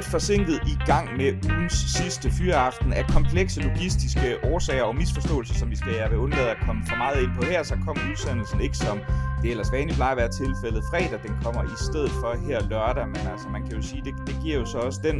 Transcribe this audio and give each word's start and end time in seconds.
let 0.00 0.06
forsinket 0.06 0.60
i 0.66 0.76
gang 0.86 1.16
med 1.16 1.30
ugens 1.50 1.72
sidste 1.72 2.30
fyreaften 2.30 2.92
af 2.92 3.04
komplekse 3.06 3.60
logistiske 3.60 4.28
årsager 4.44 4.82
og 4.82 4.96
misforståelser, 4.96 5.54
som 5.54 5.70
vi 5.70 5.76
skal 5.76 5.94
jeg 5.94 6.10
vil 6.10 6.18
undlade 6.18 6.50
at 6.50 6.56
komme 6.66 6.82
for 6.88 6.96
meget 6.96 7.22
ind 7.22 7.32
på 7.38 7.42
her, 7.44 7.62
så 7.62 7.74
kom 7.86 7.96
udsendelsen 8.10 8.60
ikke 8.60 8.76
som 8.76 8.98
det 9.42 9.50
ellers 9.50 9.72
vanligt 9.72 9.96
plejer 9.96 10.10
at 10.10 10.16
være 10.16 10.32
tilfældet. 10.42 10.82
Fredag, 10.90 11.18
den 11.26 11.34
kommer 11.44 11.62
i 11.62 11.76
stedet 11.86 12.10
for 12.20 12.30
her 12.46 12.58
lørdag, 12.72 13.06
men 13.08 13.22
altså 13.32 13.48
man 13.48 13.62
kan 13.66 13.72
jo 13.78 13.82
sige, 13.82 14.02
det, 14.04 14.14
det 14.26 14.36
giver 14.42 14.56
jo 14.58 14.66
så 14.66 14.78
også 14.78 15.00
den, 15.08 15.16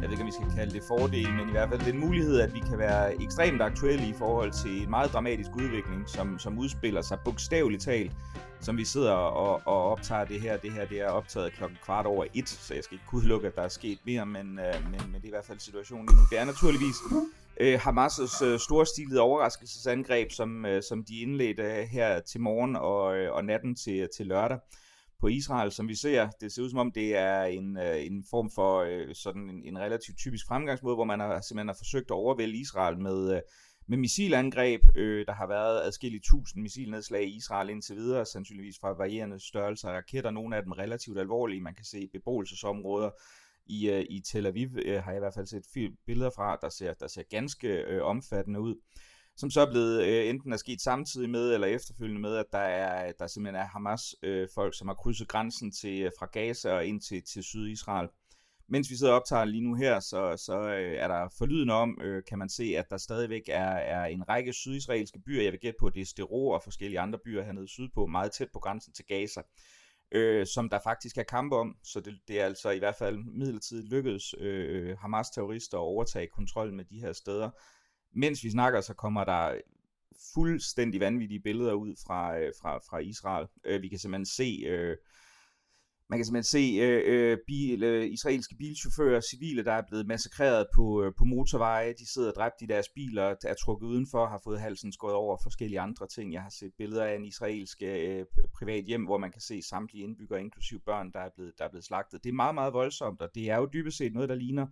jeg 0.00 0.02
ved 0.02 0.10
ikke 0.10 0.22
om 0.22 0.26
vi 0.26 0.32
skal 0.32 0.56
kalde 0.56 0.72
det 0.72 0.82
fordel, 0.88 1.32
men 1.32 1.48
i 1.48 1.50
hvert 1.50 1.68
fald 1.68 1.92
den 1.92 2.00
mulighed, 2.00 2.40
at 2.40 2.54
vi 2.54 2.58
kan 2.58 2.78
være 2.78 3.22
ekstremt 3.22 3.62
aktuelle 3.62 4.08
i 4.08 4.14
forhold 4.18 4.52
til 4.52 4.82
en 4.82 4.90
meget 4.90 5.12
dramatisk 5.12 5.50
udvikling, 5.56 6.08
som, 6.08 6.38
som 6.38 6.58
udspiller 6.58 7.02
sig 7.02 7.18
bogstaveligt 7.24 7.82
talt 7.82 8.12
som 8.60 8.76
vi 8.76 8.84
sidder 8.84 9.12
og, 9.12 9.62
og 9.64 9.90
optager 9.90 10.24
det 10.24 10.40
her. 10.40 10.56
Det 10.56 10.72
her 10.72 10.86
det 10.86 11.00
er 11.00 11.08
optaget 11.08 11.52
klokken 11.52 11.78
kvart 11.84 12.06
over 12.06 12.24
et, 12.34 12.48
så 12.48 12.74
jeg 12.74 12.84
skal 12.84 12.94
ikke 12.94 13.06
kunne 13.06 13.26
lukke, 13.26 13.46
at 13.46 13.56
der 13.56 13.62
er 13.62 13.68
sket 13.68 13.98
mere, 14.04 14.26
men, 14.26 14.58
øh, 14.58 14.90
men, 14.90 15.00
men 15.12 15.14
det 15.14 15.22
er 15.22 15.28
i 15.28 15.30
hvert 15.30 15.44
fald 15.44 15.58
situationen 15.58 16.06
lige 16.06 16.16
nu. 16.16 16.22
Det 16.30 16.38
er 16.38 16.44
naturligvis 16.44 16.96
øh, 17.60 17.80
Hamas' 17.80 18.44
øh, 18.44 18.58
storstilede 18.58 19.20
overraskelsesangreb, 19.20 20.32
som, 20.32 20.66
øh, 20.66 20.82
som 20.82 21.04
de 21.04 21.20
indledte 21.20 21.86
her 21.90 22.20
til 22.20 22.40
morgen 22.40 22.76
og, 22.76 23.16
øh, 23.16 23.32
og 23.32 23.44
natten 23.44 23.74
til, 23.74 24.08
til 24.16 24.26
lørdag 24.26 24.58
på 25.20 25.28
Israel, 25.28 25.72
som 25.72 25.88
vi 25.88 25.94
ser. 25.94 26.28
Det 26.40 26.52
ser 26.52 26.62
ud 26.62 26.70
som 26.70 26.78
om, 26.78 26.92
det 26.92 27.16
er 27.16 27.42
en, 27.42 27.78
øh, 27.78 28.06
en 28.06 28.24
form 28.30 28.50
for 28.54 28.80
øh, 28.80 29.14
sådan 29.14 29.50
en, 29.50 29.62
en 29.64 29.78
relativt 29.78 30.18
typisk 30.18 30.46
fremgangsmåde, 30.46 30.94
hvor 30.94 31.04
man 31.04 31.20
har, 31.20 31.40
simpelthen 31.40 31.68
har 31.68 31.76
forsøgt 31.78 32.10
at 32.10 32.14
overvælde 32.14 32.56
Israel 32.56 32.98
med, 32.98 33.34
øh, 33.36 33.40
med 33.88 33.98
missilangreb. 33.98 34.80
Øh, 34.96 35.26
der 35.26 35.32
har 35.32 35.46
været 35.46 35.82
adskillige 35.82 36.22
tusind 36.30 36.62
missilnedslag 36.62 37.24
i 37.24 37.36
Israel 37.36 37.70
indtil 37.70 37.96
videre, 37.96 38.26
sandsynligvis 38.26 38.78
fra 38.80 38.92
varierende 38.92 39.40
størrelser 39.40 39.88
af 39.88 39.96
raketter, 39.96 40.30
nogle 40.30 40.56
af 40.56 40.62
dem 40.62 40.72
relativt 40.72 41.18
alvorlige. 41.18 41.60
Man 41.60 41.74
kan 41.74 41.84
se 41.84 42.08
beboelsesområder 42.12 43.10
i, 43.66 43.90
øh, 43.90 44.04
i 44.10 44.20
Tel 44.20 44.46
Aviv, 44.46 44.68
øh, 44.84 45.02
har 45.02 45.10
jeg 45.10 45.18
i 45.18 45.24
hvert 45.24 45.34
fald 45.34 45.46
set 45.46 45.92
billeder 46.06 46.30
fra, 46.30 46.58
der 46.62 46.68
ser, 46.68 46.94
der 46.94 47.06
ser 47.06 47.22
ganske 47.30 47.68
øh, 47.68 48.02
omfattende 48.02 48.60
ud 48.60 48.74
som 49.36 49.50
så 49.50 49.60
er 49.60 49.70
blevet 49.70 50.02
øh, 50.04 50.28
enten 50.28 50.52
er 50.52 50.56
sket 50.56 50.80
samtidig 50.80 51.30
med 51.30 51.54
eller 51.54 51.66
efterfølgende 51.66 52.20
med, 52.20 52.36
at 52.36 52.46
der 52.52 52.58
er 52.58 53.12
der 53.12 53.26
simpelthen 53.26 53.62
er 53.62 53.66
Hamas 53.66 54.14
øh, 54.22 54.48
folk, 54.54 54.78
som 54.78 54.88
har 54.88 54.94
krydset 54.94 55.28
grænsen 55.28 55.72
til 55.72 56.02
øh, 56.02 56.10
fra 56.18 56.26
Gaza 56.26 56.72
og 56.72 56.86
ind 56.86 57.00
til, 57.00 57.22
til 57.22 57.42
Syd-Israel. 57.42 58.08
Mens 58.68 58.90
vi 58.90 58.96
sidder 58.96 59.12
og 59.12 59.20
optager 59.20 59.44
lige 59.44 59.64
nu 59.64 59.74
her, 59.74 60.00
så, 60.00 60.36
så 60.36 60.58
øh, 60.58 60.92
er 60.92 61.08
der 61.08 61.28
forlyden 61.38 61.70
om, 61.70 61.98
øh, 62.02 62.22
kan 62.28 62.38
man 62.38 62.48
se, 62.48 62.64
at 62.64 62.90
der 62.90 62.96
stadigvæk 62.96 63.42
er, 63.48 63.70
er 63.70 64.04
en 64.04 64.28
række 64.28 64.52
sydisraelske 64.52 65.18
byer. 65.18 65.42
Jeg 65.42 65.52
vil 65.52 65.60
gætte 65.60 65.76
på, 65.80 65.86
at 65.86 65.94
det 65.94 66.00
er 66.00 66.06
Stero 66.06 66.48
og 66.48 66.62
forskellige 66.62 67.00
andre 67.00 67.18
byer 67.24 67.42
hernede 67.42 67.68
sydpå, 67.68 68.06
meget 68.06 68.32
tæt 68.32 68.48
på 68.52 68.58
grænsen 68.58 68.92
til 68.92 69.04
Gaza, 69.04 69.42
øh, 70.12 70.46
som 70.46 70.68
der 70.68 70.78
faktisk 70.84 71.18
er 71.18 71.22
kampe 71.22 71.56
om. 71.56 71.76
Så 71.84 72.00
det, 72.00 72.18
det 72.28 72.40
er 72.40 72.44
altså 72.44 72.70
i 72.70 72.78
hvert 72.78 72.96
fald 72.98 73.18
midlertidigt 73.18 73.88
lykkedes 73.88 74.34
øh, 74.38 74.98
Hamas-terrorister 74.98 75.78
at 75.78 75.82
overtage 75.82 76.28
kontrollen 76.36 76.76
med 76.76 76.84
de 76.84 77.00
her 77.00 77.12
steder. 77.12 77.50
Mens 78.16 78.44
vi 78.44 78.50
snakker, 78.50 78.80
så 78.80 78.94
kommer 78.94 79.24
der 79.24 79.60
fuldstændig 80.34 81.00
vanvittige 81.00 81.40
billeder 81.40 81.72
ud 81.72 81.94
fra, 82.06 82.38
øh, 82.38 82.52
fra, 82.60 82.78
fra 82.78 82.98
Israel. 82.98 83.46
Øh, 83.64 83.82
vi 83.82 83.88
kan 83.88 83.98
simpelthen 83.98 84.26
se... 84.26 84.62
Øh, 84.66 84.96
man 86.08 86.18
kan 86.18 86.24
simpelthen 86.24 86.50
se 86.58 86.78
øh, 86.82 87.02
øh 87.06 87.38
bil, 87.46 87.82
øh, 87.82 88.06
israelske 88.06 88.54
bilchauffører, 88.54 89.20
civile, 89.20 89.64
der 89.64 89.72
er 89.72 89.82
blevet 89.88 90.06
massakreret 90.06 90.66
på, 90.74 91.02
øh, 91.02 91.12
på 91.18 91.24
motorveje. 91.24 91.92
De 91.92 92.12
sidder 92.12 92.32
dræbt 92.32 92.62
i 92.62 92.66
deres 92.66 92.88
biler, 92.88 93.34
er 93.44 93.54
trukket 93.54 93.86
udenfor, 93.86 94.26
har 94.26 94.40
fået 94.44 94.60
halsen 94.60 94.92
skåret 94.92 95.14
over 95.14 95.36
forskellige 95.42 95.80
andre 95.80 96.06
ting. 96.06 96.32
Jeg 96.32 96.42
har 96.42 96.50
set 96.50 96.72
billeder 96.78 97.04
af 97.04 97.14
en 97.14 97.24
israelsk 97.24 97.82
øh, 97.82 98.24
privat 98.54 98.84
hjem, 98.84 99.04
hvor 99.04 99.18
man 99.18 99.32
kan 99.32 99.40
se 99.40 99.62
samtlige 99.62 100.04
indbyggere, 100.04 100.40
inklusive 100.40 100.80
børn, 100.80 101.12
der 101.12 101.20
er, 101.20 101.30
blevet, 101.34 101.52
der 101.58 101.64
er 101.64 101.68
blevet 101.68 101.84
slagtet. 101.84 102.24
Det 102.24 102.28
er 102.30 102.34
meget, 102.34 102.54
meget 102.54 102.72
voldsomt, 102.72 103.22
og 103.22 103.30
det 103.34 103.50
er 103.50 103.56
jo 103.56 103.68
dybest 103.72 103.98
set 103.98 104.14
noget, 104.14 104.28
der 104.28 104.34
ligner, 104.34 104.66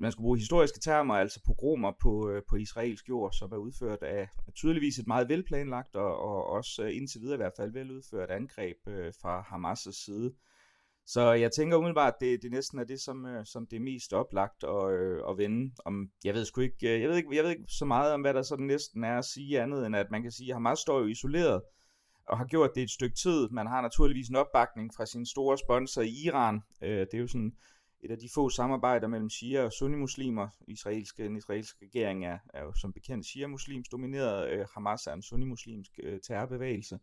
man 0.00 0.12
skulle 0.12 0.24
bruge 0.24 0.38
historiske 0.38 0.80
termer, 0.80 1.14
altså 1.14 1.40
pogromer 1.46 1.92
på, 2.02 2.30
øh, 2.30 2.42
på 2.48 2.56
israelsk 2.56 3.08
jord, 3.08 3.32
som 3.32 3.52
er 3.52 3.56
udført 3.56 4.02
af 4.02 4.28
tydeligvis 4.54 4.98
et 4.98 5.06
meget 5.06 5.28
velplanlagt 5.28 5.96
og, 5.96 6.18
og 6.18 6.46
også 6.46 6.82
øh, 6.84 6.96
indtil 6.96 7.20
videre 7.20 7.34
i 7.34 7.42
hvert 7.42 7.52
fald 7.56 7.72
veludført 7.72 8.30
angreb 8.30 8.76
øh, 8.86 9.12
fra 9.22 9.40
Hamas' 9.40 10.04
side. 10.04 10.32
Så 11.06 11.32
jeg 11.32 11.52
tænker 11.52 11.76
umiddelbart, 11.76 12.14
at 12.14 12.20
det, 12.20 12.42
det 12.42 12.50
næsten 12.50 12.78
er 12.78 12.84
det, 12.84 13.00
som, 13.00 13.26
øh, 13.26 13.46
som 13.46 13.66
det 13.66 13.76
er 13.76 13.80
mest 13.80 14.12
oplagt 14.12 14.64
at, 14.64 14.90
øh, 14.92 15.22
at 15.30 15.38
vende. 15.38 15.74
Om, 15.84 16.10
jeg, 16.24 16.34
ved 16.34 16.44
sgu 16.44 16.60
ikke, 16.60 17.00
jeg, 17.00 17.08
ved 17.08 17.16
ikke, 17.16 17.36
jeg 17.36 17.44
ved 17.44 17.50
ikke 17.50 17.64
så 17.68 17.84
meget 17.84 18.12
om, 18.12 18.20
hvad 18.20 18.34
der 18.34 18.42
sådan 18.42 18.66
næsten 18.66 19.04
er 19.04 19.18
at 19.18 19.24
sige 19.24 19.62
andet, 19.62 19.86
end 19.86 19.96
at 19.96 20.10
man 20.10 20.22
kan 20.22 20.32
sige, 20.32 20.50
at 20.50 20.54
Hamas 20.54 20.78
står 20.78 21.00
jo 21.00 21.06
isoleret 21.06 21.62
og 22.28 22.38
har 22.38 22.44
gjort 22.44 22.70
det 22.74 22.82
et 22.82 22.90
stykke 22.90 23.16
tid. 23.16 23.48
Man 23.48 23.66
har 23.66 23.82
naturligvis 23.82 24.28
en 24.28 24.36
opbakning 24.36 24.94
fra 24.96 25.06
sin 25.06 25.26
store 25.26 25.58
sponsor 25.58 26.02
i 26.02 26.14
Iran. 26.24 26.60
det 26.80 27.14
er 27.14 27.18
jo 27.18 27.26
sådan 27.26 27.52
et 28.00 28.10
af 28.10 28.18
de 28.18 28.28
få 28.34 28.48
samarbejder 28.48 29.08
mellem 29.08 29.30
shia 29.30 29.64
og 29.64 29.72
sunni-muslimer. 29.72 30.48
Israelske, 30.68 31.24
den 31.24 31.36
israelske 31.36 31.86
regering 31.86 32.24
er, 32.24 32.38
er 32.54 32.62
jo 32.62 32.72
som 32.72 32.92
bekendt 32.92 33.26
shia-muslims 33.26 33.88
domineret. 33.88 34.50
Øh, 34.50 34.66
Hamas 34.74 35.06
er 35.06 35.12
en 35.12 35.22
sunni-muslimsk 35.22 35.98
øh, 36.02 36.20
terrorbevægelse. 36.20 36.98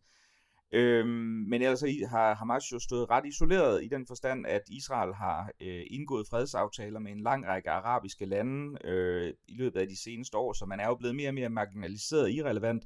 Øhm, 0.72 1.44
men 1.48 1.62
ellers 1.62 1.80
har 2.08 2.34
Hamas 2.34 2.72
jo 2.72 2.78
stået 2.78 3.10
ret 3.10 3.26
isoleret 3.26 3.84
i 3.84 3.88
den 3.88 4.06
forstand, 4.06 4.46
at 4.46 4.62
Israel 4.68 5.14
har 5.14 5.50
øh, 5.60 5.84
indgået 5.90 6.26
fredsaftaler 6.30 6.98
med 6.98 7.12
en 7.12 7.20
lang 7.20 7.46
række 7.46 7.70
arabiske 7.70 8.26
lande 8.26 8.78
øh, 8.84 9.34
i 9.48 9.56
løbet 9.56 9.80
af 9.80 9.88
de 9.88 10.02
seneste 10.02 10.36
år, 10.36 10.52
så 10.52 10.66
man 10.66 10.80
er 10.80 10.86
jo 10.86 10.94
blevet 10.94 11.16
mere 11.16 11.28
og 11.28 11.34
mere 11.34 11.48
marginaliseret 11.48 12.22
og 12.22 12.30
irrelevant. 12.30 12.84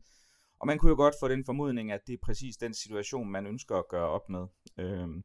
Og 0.60 0.66
man 0.66 0.78
kunne 0.78 0.90
jo 0.90 0.96
godt 0.96 1.14
få 1.20 1.28
den 1.28 1.44
formodning, 1.44 1.92
at 1.92 2.00
det 2.06 2.12
er 2.12 2.18
præcis 2.22 2.56
den 2.56 2.74
situation, 2.74 3.30
man 3.30 3.46
ønsker 3.46 3.76
at 3.76 3.88
gøre 3.88 4.08
op 4.08 4.28
med. 4.28 4.46
Øhm, 4.78 5.22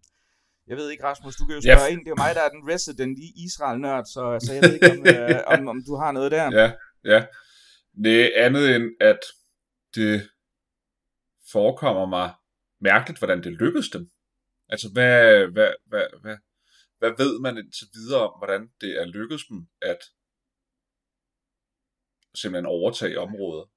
jeg 0.67 0.77
ved 0.77 0.89
ikke, 0.89 1.03
Rasmus, 1.03 1.35
du 1.35 1.45
kan 1.45 1.55
jo 1.55 1.61
spørge 1.61 1.81
ja. 1.81 1.93
ind. 1.93 2.05
Det 2.05 2.11
er 2.11 2.23
mig, 2.25 2.35
der 2.35 2.41
er 2.41 2.49
den 2.49 2.63
resident 2.71 3.19
i 3.19 3.27
Israel-nørd, 3.45 4.05
så, 4.05 4.23
så 4.45 4.53
jeg 4.53 4.61
ved 4.61 4.73
ikke, 4.73 4.91
om, 4.91 5.01
øh, 5.13 5.39
om, 5.53 5.67
om 5.67 5.83
du 5.87 5.95
har 5.95 6.11
noget 6.11 6.31
der. 6.31 6.45
Ja, 6.59 6.67
ja. 7.13 7.25
Det 8.03 8.15
er 8.25 8.45
andet 8.45 8.75
end, 8.75 8.85
at 8.99 9.19
det 9.95 10.29
forekommer 11.51 12.05
mig 12.05 12.33
mærkeligt, 12.81 13.19
hvordan 13.19 13.43
det 13.43 13.51
lykkedes 13.51 13.89
dem. 13.89 14.09
Altså, 14.69 14.87
hvad, 14.93 15.47
hvad, 15.47 15.73
hvad, 15.85 16.05
hvad, 16.21 16.37
hvad 16.99 17.11
ved 17.17 17.39
man 17.39 17.57
indtil 17.57 17.87
videre 17.93 18.21
om, 18.29 18.33
hvordan 18.39 18.61
det 18.81 19.01
er 19.01 19.05
lykkedes 19.05 19.43
dem 19.49 19.67
at 19.81 19.99
simpelthen 22.35 22.65
overtage 22.65 23.19
området? 23.19 23.69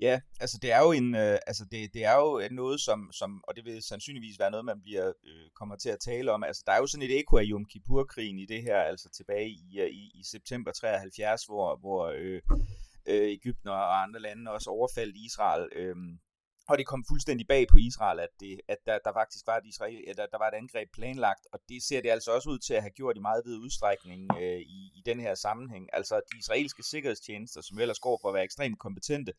Ja, 0.00 0.20
altså 0.40 0.58
det 0.62 0.72
er 0.72 0.80
jo 0.80 0.92
en, 0.92 1.14
øh, 1.14 1.38
altså 1.46 1.64
det, 1.64 1.94
det 1.94 2.04
er 2.04 2.16
jo 2.16 2.48
noget 2.50 2.80
som, 2.80 3.12
som, 3.12 3.44
og 3.48 3.56
det 3.56 3.64
vil 3.64 3.82
sandsynligvis 3.82 4.38
være 4.38 4.50
noget 4.50 4.64
man 4.64 4.82
bliver 4.82 5.12
øh, 5.24 5.50
kommer 5.54 5.76
til 5.76 5.88
at 5.88 6.00
tale 6.00 6.32
om. 6.32 6.44
Altså 6.44 6.62
der 6.66 6.72
er 6.72 6.78
jo 6.78 6.86
sådan 6.86 7.06
et 7.06 7.18
eko 7.18 7.36
af 7.36 7.44
Yom 7.46 7.64
Kippur-krigen 7.64 8.38
i 8.38 8.46
det 8.46 8.62
her, 8.62 8.76
altså 8.76 9.10
tilbage 9.10 9.48
i, 9.48 9.80
øh, 9.80 9.90
i, 9.90 10.10
i 10.14 10.22
september 10.24 10.72
73, 10.72 11.44
hvor 11.44 11.76
hvor 11.76 12.06
øh, 12.06 12.40
øh, 13.06 13.30
Ægypten 13.30 13.68
og 13.68 14.02
andre 14.02 14.20
lande 14.20 14.50
også 14.50 14.70
overfaldt 14.70 15.16
Israel. 15.16 15.68
Øh, 15.76 15.96
og 16.70 16.78
det 16.78 16.86
kom 16.86 17.04
fuldstændig 17.08 17.46
bag 17.46 17.66
på 17.68 17.76
Israel, 17.76 18.20
at, 18.20 18.28
det, 18.40 18.60
at 18.68 18.78
der, 18.86 18.98
der 19.04 19.12
faktisk 19.12 19.46
var 19.46 19.56
et, 19.56 19.66
Israel, 19.66 20.04
at 20.08 20.16
der, 20.16 20.26
der 20.26 20.38
var 20.38 20.48
et 20.48 20.54
angreb 20.54 20.88
planlagt, 20.92 21.46
og 21.52 21.58
det 21.68 21.82
ser 21.82 22.00
det 22.00 22.10
altså 22.10 22.30
også 22.32 22.50
ud 22.50 22.58
til 22.58 22.74
at 22.74 22.82
have 22.82 22.90
gjort 22.90 23.16
i 23.16 23.20
meget 23.20 23.42
vid 23.44 23.56
udstrækning 23.56 24.22
øh, 24.40 24.60
i, 24.60 24.80
i 24.98 25.02
den 25.06 25.20
her 25.20 25.34
sammenhæng. 25.34 25.88
Altså 25.92 26.20
de 26.32 26.38
israelske 26.38 26.82
sikkerhedstjenester, 26.82 27.60
som 27.60 27.78
ellers 27.78 27.98
går 27.98 28.18
for 28.22 28.28
at 28.28 28.34
være 28.34 28.44
ekstremt 28.44 28.78
kompetente, 28.78 29.32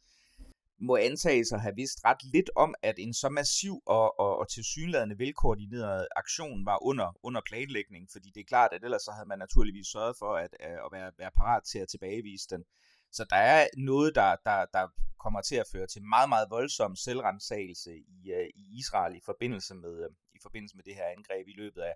må 0.81 0.95
antages 0.95 1.51
at 1.51 1.61
have 1.61 1.75
vidst 1.75 2.05
ret 2.05 2.23
lidt 2.23 2.49
om, 2.55 2.75
at 2.81 2.95
en 2.97 3.13
så 3.13 3.29
massiv 3.29 3.81
og, 3.85 4.19
og, 4.19 4.39
og 4.39 4.49
tilsyneladende 4.49 5.19
velkoordineret 5.19 6.07
aktion 6.15 6.65
var 6.65 6.83
under, 6.83 7.17
under 7.23 7.41
planlægning, 7.45 8.09
fordi 8.11 8.31
det 8.35 8.41
er 8.41 8.51
klart, 8.53 8.73
at 8.73 8.83
ellers 8.83 9.01
så 9.01 9.11
havde 9.11 9.27
man 9.27 9.39
naturligvis 9.39 9.87
sørget 9.87 10.15
for 10.19 10.35
at, 10.35 10.55
øh, 10.59 10.77
at 10.85 10.89
være, 10.91 11.11
være 11.17 11.31
parat 11.37 11.63
til 11.71 11.79
at 11.79 11.87
tilbagevise 11.87 12.47
den. 12.49 12.63
Så 13.11 13.25
der 13.29 13.35
er 13.35 13.67
noget, 13.77 14.15
der, 14.15 14.35
der, 14.45 14.65
der 14.73 14.87
kommer 15.23 15.41
til 15.41 15.55
at 15.55 15.69
føre 15.71 15.87
til 15.87 16.03
meget, 16.03 16.29
meget 16.29 16.47
voldsom 16.49 16.95
selvrensagelse 16.95 17.91
i, 17.97 18.31
øh, 18.31 18.47
i 18.55 18.63
Israel 18.79 19.15
i 19.15 19.21
forbindelse 19.25 19.75
med, 19.75 20.03
øh, 20.03 20.09
i 20.35 20.39
forbindelse 20.41 20.75
med 20.75 20.83
det 20.83 20.95
her 20.95 21.07
angreb 21.17 21.47
i 21.47 21.59
løbet 21.61 21.81
af, 21.81 21.93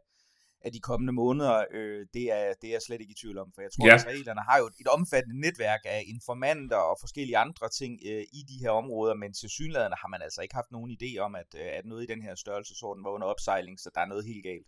af 0.62 0.72
de 0.72 0.80
kommende 0.80 1.14
måneder, 1.14 1.66
øh, 1.72 2.06
det, 2.14 2.26
er, 2.38 2.54
det 2.62 2.68
er 2.68 2.76
jeg 2.78 2.82
slet 2.82 3.02
ikke 3.02 3.12
i 3.12 3.22
tvivl 3.22 3.38
om, 3.38 3.52
for 3.56 3.62
jeg 3.62 3.72
tror, 3.72 3.88
ja. 3.88 3.94
at 3.94 4.00
israelerne 4.00 4.44
har 4.50 4.58
jo 4.62 4.66
et, 4.68 4.88
omfattende 4.88 5.40
netværk 5.46 5.80
af 5.86 6.04
informanter 6.16 6.78
og 6.90 6.98
forskellige 7.04 7.38
andre 7.38 7.70
ting 7.70 7.94
øh, 8.12 8.24
i 8.40 8.42
de 8.50 8.58
her 8.64 8.70
områder, 8.70 9.16
men 9.16 9.34
til 9.34 9.50
synlæderne 9.50 9.96
har 10.02 10.08
man 10.08 10.22
altså 10.22 10.42
ikke 10.42 10.56
haft 10.56 10.72
nogen 10.72 10.92
idé 10.98 11.18
om, 11.18 11.36
at, 11.36 11.52
øh, 11.62 11.70
at 11.80 11.86
noget 11.86 12.04
i 12.04 12.12
den 12.14 12.22
her 12.22 12.36
størrelsesorden 12.36 13.04
var 13.04 13.12
under 13.12 13.28
opsejling, 13.28 13.80
så 13.80 13.90
der 13.96 14.02
er 14.02 14.12
noget 14.14 14.26
helt 14.26 14.44
galt. 14.44 14.68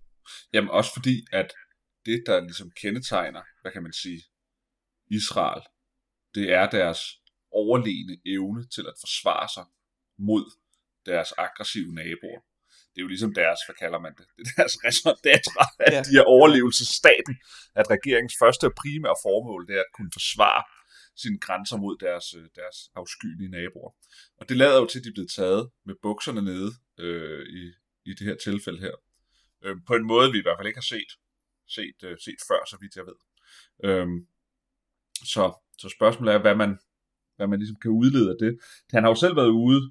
Jamen 0.54 0.72
også 0.80 0.92
fordi, 0.98 1.16
at 1.31 1.50
det, 2.06 2.24
der 2.25 2.42
ligesom 2.42 2.72
kendetegner, 2.81 3.44
hvad 3.62 3.72
kan 3.72 3.84
man 3.84 3.94
sige, 3.94 4.22
Israel, 5.19 5.63
det 6.36 6.54
er 6.54 6.69
deres 6.69 7.01
overlegne 7.51 8.16
evne 8.25 8.68
til 8.75 8.81
at 8.92 8.95
forsvare 9.00 9.50
sig 9.56 9.66
mod 10.18 10.45
deres 11.06 11.31
aggressive 11.38 11.94
naboer. 11.94 12.42
Det 12.98 13.02
er 13.02 13.08
jo 13.10 13.16
ligesom 13.16 13.34
deres, 13.34 13.60
hvad 13.66 13.76
kalder 13.84 14.00
man 14.06 14.14
det, 14.18 14.26
det 14.38 14.44
er 14.48 14.56
deres 14.62 14.76
raison 14.86 15.18
d'être, 15.26 15.54
at 15.88 15.94
ja. 15.94 16.02
de 16.08 16.14
er 16.22 16.26
overlevelsesstaten, 16.36 17.36
at 17.80 17.86
regeringens 17.96 18.36
første 18.42 18.66
og 18.70 18.76
primære 18.82 19.18
formål, 19.26 19.68
det 19.68 19.76
er 19.76 19.84
at 19.88 19.94
kunne 19.98 20.12
forsvare 20.20 20.64
sine 21.24 21.40
grænser 21.46 21.78
mod 21.78 21.96
deres, 22.06 22.28
øh, 22.40 22.46
deres 22.60 22.78
afskyelige 22.96 23.52
naboer. 23.58 23.92
Og 24.40 24.50
det 24.50 24.58
lader 24.58 24.78
jo 24.82 24.86
til, 24.88 25.00
at 25.00 25.04
de 25.06 25.10
er 25.10 25.18
blevet 25.18 25.32
taget 25.40 25.64
med 25.88 25.96
bukserne 26.06 26.42
nede 26.42 26.72
øh, 27.04 27.44
i, 27.60 27.64
i 28.10 28.12
det 28.18 28.28
her 28.30 28.38
tilfælde 28.48 28.80
her. 28.86 28.96
Øh, 29.64 29.76
på 29.88 29.94
en 29.96 30.06
måde, 30.12 30.32
vi 30.32 30.40
i 30.40 30.46
hvert 30.46 30.58
fald 30.60 30.68
ikke 30.68 30.84
har 30.84 30.92
set, 30.96 31.12
set, 31.78 32.00
øh, 32.08 32.18
set 32.26 32.42
før, 32.50 32.62
så 32.72 32.78
vidt 32.82 32.96
jeg 33.00 33.06
ved. 33.10 33.20
Øh, 33.88 34.08
så, 35.34 35.44
så 35.82 35.88
spørgsmålet 35.98 36.34
er, 36.34 36.42
hvad 36.46 36.56
man, 36.56 36.72
hvad 37.36 37.48
man 37.48 37.60
ligesom 37.60 37.80
kan 37.84 37.92
udlede 37.92 38.30
af 38.34 38.38
det. 38.40 38.60
Han 38.94 39.04
har 39.04 39.10
jo 39.10 39.16
selv 39.24 39.36
været 39.36 39.54
ude, 39.66 39.82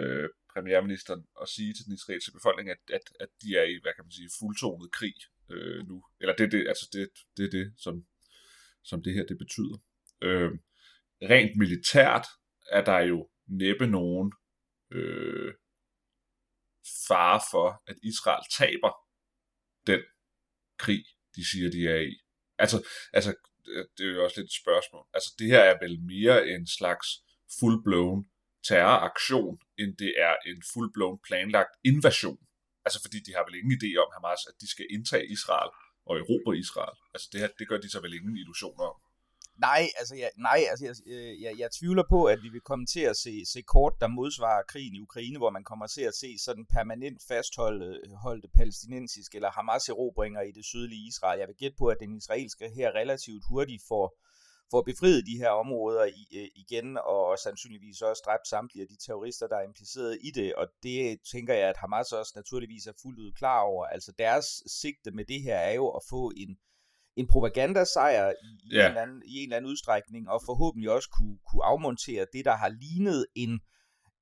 øh, 0.00 0.28
premierministeren, 0.58 1.22
og 1.34 1.48
sige 1.48 1.72
til 1.72 1.84
den 1.86 1.94
israelske 1.94 2.32
befolkning, 2.32 2.70
at, 2.70 2.82
at, 2.92 3.06
at 3.20 3.28
de 3.42 3.48
er 3.56 3.62
i, 3.62 3.78
hvad 3.82 3.92
kan 3.96 4.04
man 4.04 4.10
sige, 4.18 4.30
fuldtonet 4.38 4.92
krig 4.92 5.18
øh, 5.50 5.88
nu. 5.88 6.04
Eller 6.20 6.34
det, 6.36 6.52
det, 6.52 6.68
altså 6.68 6.88
det, 6.92 7.08
det 7.36 7.44
er 7.44 7.50
det, 7.50 7.74
som, 7.76 8.06
som 8.84 9.02
det 9.02 9.14
her 9.14 9.24
det 9.26 9.38
betyder. 9.38 9.78
Øh, 10.22 10.50
rent 11.22 11.56
militært 11.58 12.26
er 12.70 12.84
der 12.84 12.98
jo 12.98 13.28
næppe 13.46 13.86
nogen 13.86 14.32
øh, 14.92 15.54
fare 17.08 17.40
for, 17.52 17.82
at 17.86 17.96
Israel 18.02 18.44
taber 18.58 18.92
den 19.86 20.02
krig, 20.78 21.04
de 21.36 21.50
siger, 21.50 21.70
de 21.70 21.88
er 21.88 22.00
i. 22.00 22.14
Altså, 22.58 22.86
altså 23.12 23.34
det 23.96 24.06
er 24.06 24.14
jo 24.14 24.24
også 24.24 24.40
lidt 24.40 24.50
et 24.50 24.60
spørgsmål. 24.62 25.06
Altså, 25.14 25.34
det 25.38 25.46
her 25.46 25.60
er 25.60 25.78
vel 25.84 26.00
mere 26.02 26.48
en 26.48 26.66
slags 26.66 27.06
full-blown 27.56 28.20
terroraktion, 28.68 29.54
end 29.80 29.90
det 30.02 30.12
er 30.28 30.34
en 30.50 30.60
fullblown 30.72 31.18
planlagt 31.26 31.72
invasion. 31.90 32.40
Altså, 32.84 32.98
fordi 33.04 33.18
de 33.26 33.32
har 33.36 33.44
vel 33.46 33.58
ingen 33.58 33.74
idé 33.78 33.90
om 34.04 34.10
Hamas, 34.16 34.42
at 34.50 34.56
de 34.60 34.68
skal 34.74 34.86
indtage 34.96 35.26
Israel 35.36 35.70
og 36.08 36.14
erobre 36.22 36.52
Israel. 36.64 36.96
Altså, 37.14 37.26
det 37.32 37.40
her, 37.40 37.48
det 37.58 37.68
gør 37.68 37.78
de 37.84 37.90
så 37.90 38.00
vel 38.00 38.14
ingen 38.18 38.36
illusioner 38.42 38.84
om. 38.92 38.98
Nej, 39.68 39.82
altså, 39.98 40.14
jeg, 40.14 40.30
nej, 40.48 40.60
altså 40.70 40.84
jeg, 40.86 40.94
øh, 41.14 41.42
jeg, 41.42 41.52
jeg 41.58 41.70
tvivler 41.78 42.04
på, 42.08 42.24
at 42.24 42.38
vi 42.42 42.48
vil 42.48 42.60
komme 42.60 42.86
til 42.86 43.00
at 43.00 43.16
se, 43.16 43.34
se 43.54 43.62
kort, 43.62 43.94
der 44.00 44.08
modsvarer 44.08 44.62
krigen 44.68 44.94
i 44.94 45.00
Ukraine, 45.00 45.38
hvor 45.38 45.50
man 45.50 45.64
kommer 45.64 45.86
til 45.86 46.02
at 46.10 46.14
se 46.14 46.38
sådan 46.38 46.66
permanent 46.76 47.22
fastholdte 47.28 48.48
palæstinensiske 48.56 49.36
eller 49.36 49.50
Hamas-erobringer 49.50 50.40
i 50.40 50.52
det 50.52 50.64
sydlige 50.64 51.08
Israel. 51.08 51.38
Jeg 51.38 51.48
vil 51.48 51.56
gætte 51.56 51.76
på, 51.78 51.86
at 51.86 51.96
den 52.00 52.16
israelske 52.16 52.70
her 52.76 52.88
relativt 52.94 53.44
hurtigt 53.48 53.82
får, 53.88 54.06
får 54.70 54.82
befriet 54.82 55.26
de 55.26 55.38
her 55.38 55.50
områder 55.50 56.04
i, 56.04 56.24
øh, 56.40 56.48
igen, 56.56 56.98
og 57.04 57.38
sandsynligvis 57.38 58.02
også 58.02 58.22
dræbt 58.26 58.48
samtlige 58.48 58.82
af 58.82 58.88
de 58.88 58.96
terrorister, 59.06 59.46
der 59.46 59.56
er 59.56 59.62
impliceret 59.62 60.18
i 60.22 60.30
det, 60.30 60.54
og 60.54 60.66
det 60.82 61.18
tænker 61.32 61.54
jeg, 61.54 61.68
at 61.68 61.76
Hamas 61.76 62.12
også 62.12 62.32
naturligvis 62.36 62.86
er 62.86 62.92
fuldt 63.02 63.20
ud 63.20 63.32
klar 63.32 63.60
over. 63.60 63.86
Altså 63.86 64.12
deres 64.18 64.46
sigte 64.80 65.10
med 65.10 65.24
det 65.24 65.42
her 65.42 65.56
er 65.56 65.72
jo 65.72 65.88
at 65.88 66.02
få 66.10 66.32
en 66.36 66.58
en 67.18 67.26
propagandasejr 67.26 68.30
i, 68.30 68.74
yeah. 68.74 68.84
en 68.84 68.90
eller 68.90 69.02
anden, 69.02 69.22
i 69.26 69.36
en 69.36 69.42
eller 69.42 69.56
anden 69.56 69.70
udstrækning, 69.70 70.30
og 70.30 70.40
forhåbentlig 70.46 70.90
også 70.90 71.08
kunne, 71.16 71.38
kunne 71.50 71.64
afmontere 71.64 72.26
det, 72.32 72.44
der 72.44 72.56
har 72.56 72.68
lignet 72.68 73.26
en, 73.34 73.60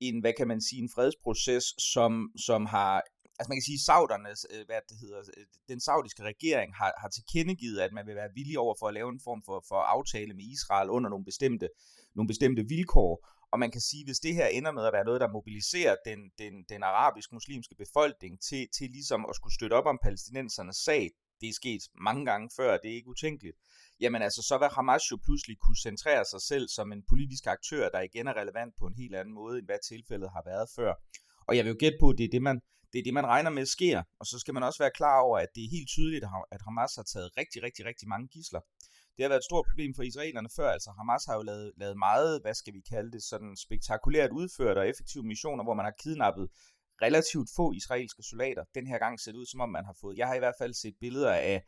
en, 0.01 0.21
hvad 0.21 0.33
kan 0.39 0.49
man 0.49 0.61
sige, 0.61 0.83
en 0.83 0.91
fredsproces, 0.95 1.65
som, 1.79 2.31
som 2.47 2.67
har, 2.67 3.03
altså 3.39 3.49
man 3.49 3.57
kan 3.59 3.69
sige, 3.71 3.85
saudernes, 3.89 4.47
øh, 4.53 4.67
hvad 4.67 4.81
det 4.89 4.97
hedder, 5.03 5.21
øh, 5.37 5.45
den 5.69 5.81
saudiske 5.81 6.23
regering 6.23 6.75
har, 6.75 6.93
har 7.03 7.09
tilkendegivet, 7.09 7.81
at 7.81 7.93
man 7.93 8.07
vil 8.07 8.17
være 8.17 8.35
villig 8.35 8.59
over 8.59 8.75
for 8.79 8.89
at 8.89 8.95
lave 8.95 9.11
en 9.13 9.21
form 9.25 9.43
for, 9.47 9.65
for 9.69 9.81
aftale 9.97 10.35
med 10.35 10.45
Israel 10.45 10.91
under 10.91 11.11
nogle 11.11 11.25
bestemte, 11.25 11.69
nogle 12.15 12.29
bestemte 12.29 12.63
vilkår, 12.69 13.13
og 13.53 13.59
man 13.59 13.71
kan 13.71 13.81
sige, 13.81 14.05
hvis 14.05 14.19
det 14.19 14.35
her 14.35 14.47
ender 14.47 14.73
med 14.73 14.85
at 14.87 14.93
være 14.93 15.05
noget, 15.05 15.21
der 15.21 15.29
mobiliserer 15.33 15.97
den, 16.05 16.19
den, 16.39 16.65
den 16.69 16.83
arabisk-muslimske 16.83 17.75
befolkning 17.75 18.41
til, 18.41 18.69
til 18.77 18.91
ligesom 18.91 19.27
at 19.29 19.37
skulle 19.37 19.55
støtte 19.55 19.75
op 19.75 19.87
om 19.87 19.99
palæstinensernes 20.03 20.77
sag, 20.77 21.11
det 21.41 21.49
er 21.49 21.53
sket 21.53 21.83
mange 21.95 22.25
gange 22.25 22.51
før, 22.57 22.77
det 22.77 22.91
er 22.91 22.95
ikke 22.95 23.09
utænkeligt, 23.09 23.57
jamen 24.01 24.23
altså, 24.23 24.43
så 24.43 24.59
vil 24.59 24.69
Hamas 24.69 25.11
jo 25.11 25.17
pludselig 25.25 25.59
kunne 25.59 25.77
centrere 25.77 26.25
sig 26.25 26.41
selv 26.41 26.69
som 26.69 26.93
en 26.93 27.03
politisk 27.09 27.47
aktør, 27.47 27.89
der 27.89 28.01
igen 28.01 28.27
er 28.27 28.37
relevant 28.41 28.75
på 28.79 28.87
en 28.87 28.95
helt 28.95 29.15
anden 29.15 29.35
måde, 29.35 29.59
end 29.59 29.67
hvad 29.67 29.79
tilfældet 29.89 30.31
har 30.31 30.43
været 30.47 30.69
før. 30.77 30.95
Og 31.49 31.57
jeg 31.57 31.65
vil 31.65 31.71
jo 31.71 31.77
gætte 31.79 31.99
på, 32.01 32.09
at 32.11 32.19
det 32.19 32.25
er 32.25 32.29
det, 32.29 32.43
man, 32.43 32.61
det 32.97 33.03
er 33.03 33.09
det, 33.09 33.21
man 33.21 33.33
regner 33.35 33.51
med 33.51 33.67
sker. 33.67 34.03
Og 34.21 34.27
så 34.27 34.37
skal 34.39 34.55
man 34.55 34.63
også 34.63 34.81
være 34.85 34.99
klar 35.01 35.19
over, 35.27 35.39
at 35.39 35.51
det 35.55 35.63
er 35.65 35.75
helt 35.77 35.89
tydeligt, 35.89 36.25
at 36.55 36.61
Hamas 36.67 36.93
har 36.99 37.07
taget 37.13 37.31
rigtig, 37.41 37.63
rigtig, 37.63 37.83
rigtig 37.91 38.09
mange 38.09 38.29
gisler. 38.35 38.61
Det 39.15 39.23
har 39.25 39.29
været 39.33 39.45
et 39.45 39.51
stort 39.51 39.67
problem 39.71 39.93
for 39.95 40.03
israelerne 40.03 40.49
før, 40.57 40.69
altså 40.77 40.91
Hamas 40.99 41.25
har 41.29 41.35
jo 41.35 41.43
lavet, 41.43 41.73
lavet 41.83 41.97
meget, 42.09 42.41
hvad 42.43 42.55
skal 42.55 42.75
vi 42.75 42.83
kalde 42.93 43.11
det, 43.15 43.23
sådan 43.23 43.53
spektakulært 43.67 44.31
udført 44.41 44.77
og 44.79 44.89
effektive 44.89 45.25
missioner, 45.33 45.65
hvor 45.65 45.75
man 45.75 45.85
har 45.89 45.95
kidnappet 46.03 46.47
relativt 47.03 47.49
få 47.57 47.73
israelske 47.73 48.23
soldater. 48.31 48.65
Den 48.75 48.87
her 48.87 48.99
gang 48.99 49.21
ser 49.21 49.33
det 49.33 49.39
ud, 49.39 49.47
som 49.47 49.61
om 49.61 49.71
man 49.77 49.85
har 49.85 49.97
fået, 50.01 50.19
jeg 50.19 50.27
har 50.27 50.35
i 50.35 50.45
hvert 50.45 50.59
fald 50.61 50.75
set 50.75 50.97
billeder 51.01 51.33
af 51.33 51.63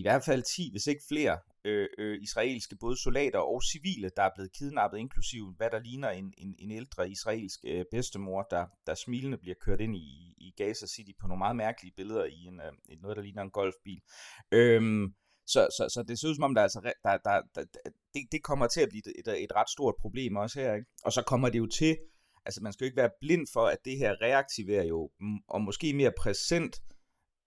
i 0.00 0.02
hvert 0.02 0.24
fald 0.24 0.42
10, 0.56 0.70
hvis 0.72 0.86
ikke 0.86 1.04
flere, 1.08 1.38
øh, 1.66 1.88
øh, 1.98 2.22
israelske 2.22 2.76
både 2.76 2.96
soldater 3.02 3.38
og 3.38 3.62
civile, 3.62 4.10
der 4.16 4.22
er 4.22 4.30
blevet 4.34 4.52
kidnappet, 4.52 4.98
inklusive 4.98 5.54
hvad 5.56 5.70
der 5.70 5.80
ligner 5.80 6.10
en, 6.10 6.34
en, 6.38 6.54
en 6.58 6.70
ældre 6.70 7.10
israelsk 7.10 7.60
øh, 7.64 7.84
bedstemor, 7.90 8.42
der, 8.50 8.66
der 8.86 8.94
smilende 8.94 9.38
bliver 9.38 9.54
kørt 9.60 9.80
ind 9.80 9.96
i, 9.96 10.34
i 10.38 10.52
Gaza 10.56 10.86
City 10.86 11.10
på 11.20 11.26
nogle 11.26 11.38
meget 11.38 11.56
mærkelige 11.56 11.92
billeder 11.96 12.24
i 12.24 12.40
en, 12.46 12.60
øh, 12.60 13.02
noget, 13.02 13.16
der 13.16 13.22
ligner 13.22 13.42
en 13.42 13.50
golfbil. 13.50 14.00
Øhm, 14.52 15.14
så, 15.46 15.68
så, 15.76 15.88
så 15.94 16.04
det 16.08 16.18
ser 16.18 16.28
ud 16.28 16.34
som 16.34 16.44
om, 16.44 16.54
der 16.54 16.62
altså, 16.62 16.80
der, 17.04 17.16
der, 17.24 17.42
der, 17.54 17.64
det, 18.14 18.22
det 18.32 18.42
kommer 18.42 18.66
til 18.66 18.80
at 18.80 18.88
blive 18.88 19.02
et, 19.06 19.12
et, 19.18 19.42
et 19.44 19.52
ret 19.54 19.70
stort 19.70 19.94
problem 20.00 20.36
også 20.36 20.60
her. 20.60 20.74
Ikke? 20.74 20.86
Og 21.04 21.12
så 21.12 21.22
kommer 21.22 21.48
det 21.48 21.58
jo 21.58 21.66
til, 21.66 21.96
altså 22.46 22.60
man 22.62 22.72
skal 22.72 22.84
jo 22.84 22.86
ikke 22.86 22.96
være 22.96 23.18
blind 23.20 23.46
for, 23.52 23.66
at 23.66 23.78
det 23.84 23.98
her 23.98 24.22
reaktiverer 24.22 24.84
jo, 24.84 25.10
mm, 25.20 25.38
og 25.48 25.62
måske 25.62 25.94
mere 25.94 26.12
præsent, 26.18 26.76
øh, 26.76 26.95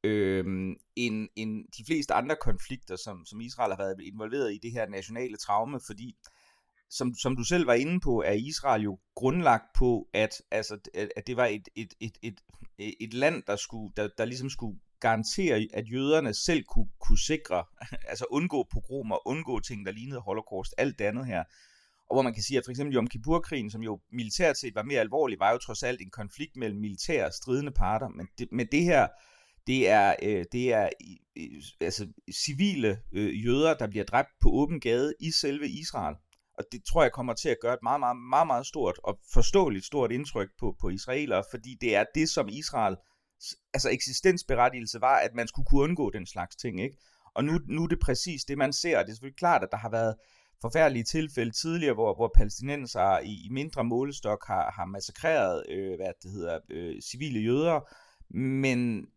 Øhm, 0.03 0.75
end, 0.95 1.29
end 1.35 1.65
de 1.77 1.85
fleste 1.85 2.13
andre 2.13 2.35
konflikter, 2.41 2.95
som, 2.95 3.25
som 3.25 3.41
Israel 3.41 3.71
har 3.71 3.77
været 3.77 4.01
involveret 4.01 4.53
i 4.53 4.57
det 4.57 4.71
her 4.71 4.89
nationale 4.89 5.37
traume, 5.37 5.79
fordi 5.85 6.15
som, 6.89 7.15
som 7.15 7.35
du 7.35 7.43
selv 7.43 7.67
var 7.67 7.73
inde 7.73 7.99
på, 7.99 8.21
er 8.21 8.31
Israel 8.31 8.81
jo 8.81 8.99
grundlagt 9.15 9.65
på, 9.75 10.07
at, 10.13 10.41
altså, 10.51 10.77
at 10.93 11.27
det 11.27 11.37
var 11.37 11.45
et, 11.45 11.69
et, 11.75 11.93
et, 11.99 12.17
et, 12.21 12.41
et 12.99 13.13
land, 13.13 13.43
der, 13.47 13.55
skulle, 13.55 13.93
der, 13.97 14.09
der 14.17 14.25
ligesom 14.25 14.49
skulle 14.49 14.79
garantere, 14.99 15.67
at 15.73 15.91
jøderne 15.91 16.33
selv 16.33 16.63
kunne, 16.63 16.89
kunne 16.99 17.19
sikre, 17.19 17.63
altså 18.11 18.25
undgå 18.29 18.67
pogromer, 18.71 19.27
undgå 19.27 19.59
ting, 19.59 19.85
der 19.85 19.91
lignede 19.91 20.19
holocaust, 20.19 20.73
alt 20.77 20.99
det 20.99 21.05
andet 21.05 21.25
her. 21.25 21.43
Og 22.09 22.15
hvor 22.15 22.21
man 22.21 22.33
kan 22.33 22.43
sige, 22.43 22.57
at 22.57 22.65
for 22.65 22.71
eksempel 22.71 22.95
Yom 22.95 23.07
Kippur-krigen, 23.07 23.71
som 23.71 23.81
jo 23.81 23.99
militært 24.11 24.57
set 24.57 24.75
var 24.75 24.83
mere 24.83 24.99
alvorlig, 24.99 25.39
var 25.39 25.51
jo 25.51 25.57
trods 25.57 25.83
alt 25.83 26.01
en 26.01 26.09
konflikt 26.09 26.55
mellem 26.55 26.79
militære 26.79 27.31
stridende 27.31 27.71
parter. 27.71 28.07
Men 28.07 28.27
det, 28.37 28.47
med 28.51 28.65
det 28.65 28.83
her, 28.83 29.07
det 29.69 29.89
er, 29.89 30.15
øh, 30.23 30.45
det 30.51 30.73
er 30.73 30.89
øh, 31.37 31.61
altså, 31.81 32.07
civile 32.45 33.01
øh, 33.13 33.45
jøder, 33.45 33.73
der 33.73 33.87
bliver 33.87 34.05
dræbt 34.05 34.29
på 34.41 34.49
åben 34.49 34.79
gade 34.79 35.13
i 35.19 35.31
selve 35.31 35.67
Israel. 35.67 36.15
Og 36.57 36.63
det 36.71 36.81
tror 36.89 37.01
jeg 37.01 37.11
kommer 37.11 37.33
til 37.33 37.49
at 37.49 37.57
gøre 37.61 37.73
et 37.73 37.83
meget, 37.83 37.99
meget, 37.99 38.17
meget, 38.29 38.47
meget 38.47 38.65
stort 38.65 38.99
og 39.03 39.19
forståeligt 39.33 39.85
stort 39.85 40.11
indtryk 40.11 40.49
på, 40.59 40.75
på 40.81 40.89
israelere, 40.89 41.43
fordi 41.51 41.77
det 41.81 41.95
er 41.95 42.05
det, 42.15 42.29
som 42.29 42.49
Israel, 42.49 42.95
altså 43.73 43.89
eksistensberettigelse 43.89 45.01
var, 45.01 45.17
at 45.17 45.31
man 45.35 45.47
skulle 45.47 45.65
kunne 45.65 45.81
undgå 45.81 46.09
den 46.09 46.25
slags 46.25 46.55
ting, 46.55 46.81
ikke? 46.81 46.97
Og 47.35 47.43
nu, 47.43 47.59
nu 47.67 47.83
er 47.83 47.87
det 47.87 47.99
præcis 47.99 48.43
det, 48.43 48.57
man 48.57 48.73
ser. 48.73 48.97
Det 48.99 49.09
er 49.09 49.13
selvfølgelig 49.13 49.37
klart, 49.37 49.63
at 49.63 49.69
der 49.71 49.77
har 49.77 49.89
været 49.89 50.15
forfærdelige 50.61 51.03
tilfælde 51.03 51.51
tidligere, 51.51 51.93
hvor, 51.93 52.15
hvor 52.15 52.31
palæstinenser 52.35 53.19
i, 53.19 53.45
i 53.45 53.49
mindre 53.51 53.83
målestok 53.83 54.47
har, 54.47 54.71
har 54.71 54.85
massakreret 54.85 55.63
øh, 55.69 55.95
hvad 55.95 56.11
det 56.23 56.31
hedder, 56.31 56.59
øh, 56.69 57.01
civile 57.01 57.39
jøder, 57.39 57.79
men 58.37 59.07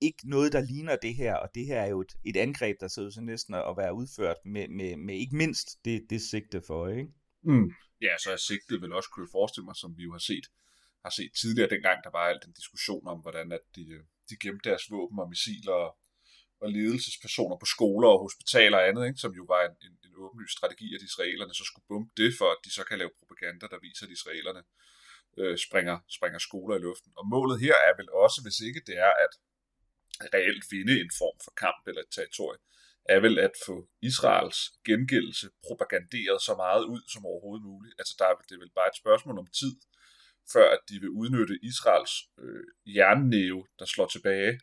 ikke 0.00 0.30
noget, 0.30 0.52
der 0.52 0.60
ligner 0.60 0.96
det 0.96 1.14
her, 1.14 1.34
og 1.34 1.48
det 1.54 1.66
her 1.66 1.80
er 1.80 1.88
jo 1.88 2.00
et, 2.00 2.12
et 2.24 2.36
angreb, 2.36 2.76
der 2.80 2.88
ser 2.88 3.02
ud 3.02 3.10
til 3.10 3.22
næsten 3.22 3.54
at 3.54 3.74
være 3.76 3.94
udført 3.94 4.36
med, 4.44 4.68
med, 4.68 4.96
med 4.96 5.14
ikke 5.14 5.36
mindst 5.36 5.84
det, 5.84 6.06
det 6.10 6.20
sigte 6.22 6.62
for, 6.66 6.88
ikke? 6.88 7.12
Mm. 7.42 7.70
Ja, 8.00 8.14
så 8.22 8.32
er 8.32 8.36
sigtet 8.36 8.82
vel 8.82 8.92
også, 8.92 9.10
kunne 9.10 9.26
jeg 9.26 9.36
forestille 9.38 9.64
mig, 9.64 9.76
som 9.76 9.90
vi 9.98 10.02
jo 10.02 10.12
har 10.12 10.24
set, 10.30 10.46
har 11.04 11.12
set 11.18 11.32
tidligere, 11.40 11.70
dengang 11.74 11.98
der 12.04 12.10
var 12.10 12.24
al 12.30 12.40
den 12.44 12.52
diskussion 12.52 13.04
om, 13.12 13.18
hvordan 13.20 13.52
at 13.52 13.64
de, 13.76 13.82
de 14.30 14.36
gemte 14.42 14.68
deres 14.70 14.90
våben 14.90 15.18
og 15.18 15.28
missiler 15.28 15.76
og, 15.84 15.90
og 16.62 16.68
ledelsespersoner 16.76 17.56
på 17.62 17.66
skoler 17.74 18.08
og 18.14 18.22
hospitaler 18.26 18.76
og 18.78 18.88
andet, 18.88 19.06
ikke? 19.08 19.20
som 19.24 19.32
jo 19.40 19.44
var 19.54 19.62
en, 19.68 19.76
en, 19.86 19.94
en 20.06 20.14
åbenlyst 20.24 20.56
strategi, 20.58 20.88
at 20.96 21.02
israelerne 21.10 21.54
så 21.54 21.64
skulle 21.68 21.86
bombe 21.88 22.12
det, 22.20 22.30
for 22.38 22.48
at 22.54 22.60
de 22.64 22.70
så 22.78 22.82
kan 22.88 22.98
lave 22.98 23.18
propaganda, 23.18 23.64
der 23.72 23.78
viser, 23.86 24.06
at 24.06 24.12
israelerne 24.18 24.62
øh, 25.40 25.56
springer, 25.66 25.96
springer 26.16 26.40
skoler 26.48 26.74
i 26.76 26.84
luften. 26.88 27.12
Og 27.18 27.24
målet 27.34 27.56
her 27.64 27.76
er 27.88 27.94
vel 28.00 28.08
også, 28.24 28.38
hvis 28.44 28.58
ikke 28.68 28.82
det 28.88 28.96
er 29.08 29.12
at 29.24 29.32
reelt 30.34 30.64
vinde 30.70 31.00
en 31.00 31.12
form 31.20 31.36
for 31.44 31.52
kamp 31.64 31.82
eller 31.88 32.02
et 32.02 32.14
territorie, 32.16 32.60
er 33.08 33.20
vel 33.20 33.38
at 33.38 33.54
få 33.66 33.76
Israels 34.02 34.58
gengældelse 34.88 35.48
propaganderet 35.66 36.40
så 36.48 36.54
meget 36.64 36.84
ud 36.84 37.02
som 37.12 37.26
overhovedet 37.26 37.64
muligt. 37.72 37.94
Altså 37.98 38.14
der 38.18 38.26
er 38.26 38.34
det 38.50 38.58
vel 38.62 38.72
bare 38.78 38.90
et 38.92 39.00
spørgsmål 39.02 39.38
om 39.38 39.48
tid, 39.60 39.74
før 40.52 40.66
at 40.74 40.82
de 40.88 40.96
vil 41.02 41.16
udnytte 41.20 41.56
Israels 41.70 42.14
øh, 42.42 42.64
jernnæve, 42.96 43.62
der 43.78 43.86
slår 43.92 44.06
tilbage 44.06 44.60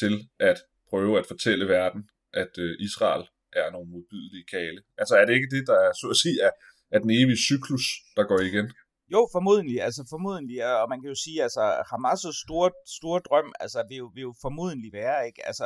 til 0.00 0.14
at 0.38 0.58
prøve 0.90 1.18
at 1.18 1.26
fortælle 1.26 1.68
verden, 1.68 2.02
at 2.32 2.52
øh, 2.58 2.76
Israel 2.80 3.24
er 3.52 3.70
nogle 3.70 3.90
modbydelige 3.90 4.46
kale. 4.54 4.82
Altså 4.98 5.14
er 5.16 5.24
det 5.24 5.34
ikke 5.34 5.54
det, 5.56 5.64
der 5.66 5.78
er, 5.86 5.92
så 6.00 6.06
at 6.10 6.16
sige, 6.16 6.36
er, 6.42 6.52
er 6.94 6.98
den 6.98 7.10
evige 7.10 7.44
cyklus, 7.50 7.84
der 8.16 8.24
går 8.30 8.40
igen? 8.40 8.72
Jo, 9.12 9.28
formodentlig, 9.32 9.82
altså 9.82 10.06
formodentlig, 10.10 10.58
og 10.82 10.88
man 10.88 11.00
kan 11.00 11.08
jo 11.08 11.14
sige, 11.14 11.42
altså 11.42 11.62
Hamas' 11.90 12.42
store, 12.44 12.70
store 12.98 13.20
drøm, 13.28 13.52
altså 13.60 13.84
vil 13.88 13.96
jo, 13.96 14.06
vil 14.14 14.22
jo 14.22 14.34
formodentlig 14.40 14.92
være, 14.92 15.26
ikke, 15.26 15.46
altså, 15.46 15.64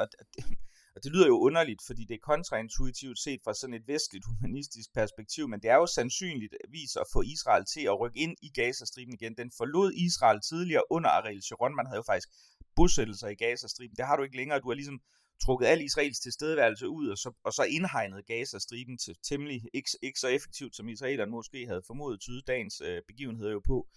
og 0.95 0.99
det 1.03 1.12
lyder 1.12 1.26
jo 1.26 1.38
underligt, 1.49 1.81
fordi 1.87 2.03
det 2.09 2.15
er 2.15 2.29
kontraintuitivt 2.33 3.19
set 3.19 3.41
fra 3.45 3.55
sådan 3.55 3.75
et 3.75 3.88
vestligt 3.95 4.25
humanistisk 4.31 4.88
perspektiv, 4.95 5.49
men 5.49 5.61
det 5.62 5.71
er 5.71 5.79
jo 5.83 5.87
sandsynligt 5.87 6.55
vis 6.71 6.97
at 6.97 7.07
få 7.12 7.23
Israel 7.23 7.65
til 7.75 7.85
at 7.91 8.00
rykke 8.00 8.19
ind 8.25 8.35
i 8.43 8.49
Gazastriben 8.59 9.15
igen. 9.15 9.35
Den 9.37 9.50
forlod 9.59 9.93
Israel 9.93 10.41
tidligere 10.41 10.85
under 10.91 11.11
Ariel 11.11 11.43
Sharon. 11.43 11.76
Man 11.76 11.87
havde 11.87 12.03
jo 12.03 12.09
faktisk 12.12 12.29
bosættelser 12.76 13.29
i 13.29 13.35
Gazastriben. 13.35 13.97
Det 13.97 14.07
har 14.07 14.17
du 14.17 14.23
ikke 14.23 14.37
længere. 14.37 14.61
Du 14.61 14.69
har 14.69 14.75
ligesom 14.75 15.00
trukket 15.45 15.66
al 15.66 15.81
Israels 15.81 16.21
tilstedeværelse 16.21 16.88
ud, 16.88 17.09
og 17.09 17.19
så, 17.19 17.33
og 17.45 17.52
så 17.52 17.62
indhegnet 17.62 18.26
Gaza-striben 18.26 18.99
til 18.99 19.16
temmelig 19.28 19.62
ikke, 19.75 19.90
ikke 20.02 20.21
så 20.21 20.28
effektivt, 20.28 20.76
som 20.76 20.88
israelerne 20.88 21.31
måske 21.31 21.66
havde 21.66 21.83
formodet 21.87 22.21
tyde 22.21 22.43
dagens 22.47 22.81
øh, 22.81 23.02
begivenheder 23.09 23.52
jo 23.52 23.61
på. 23.66 23.88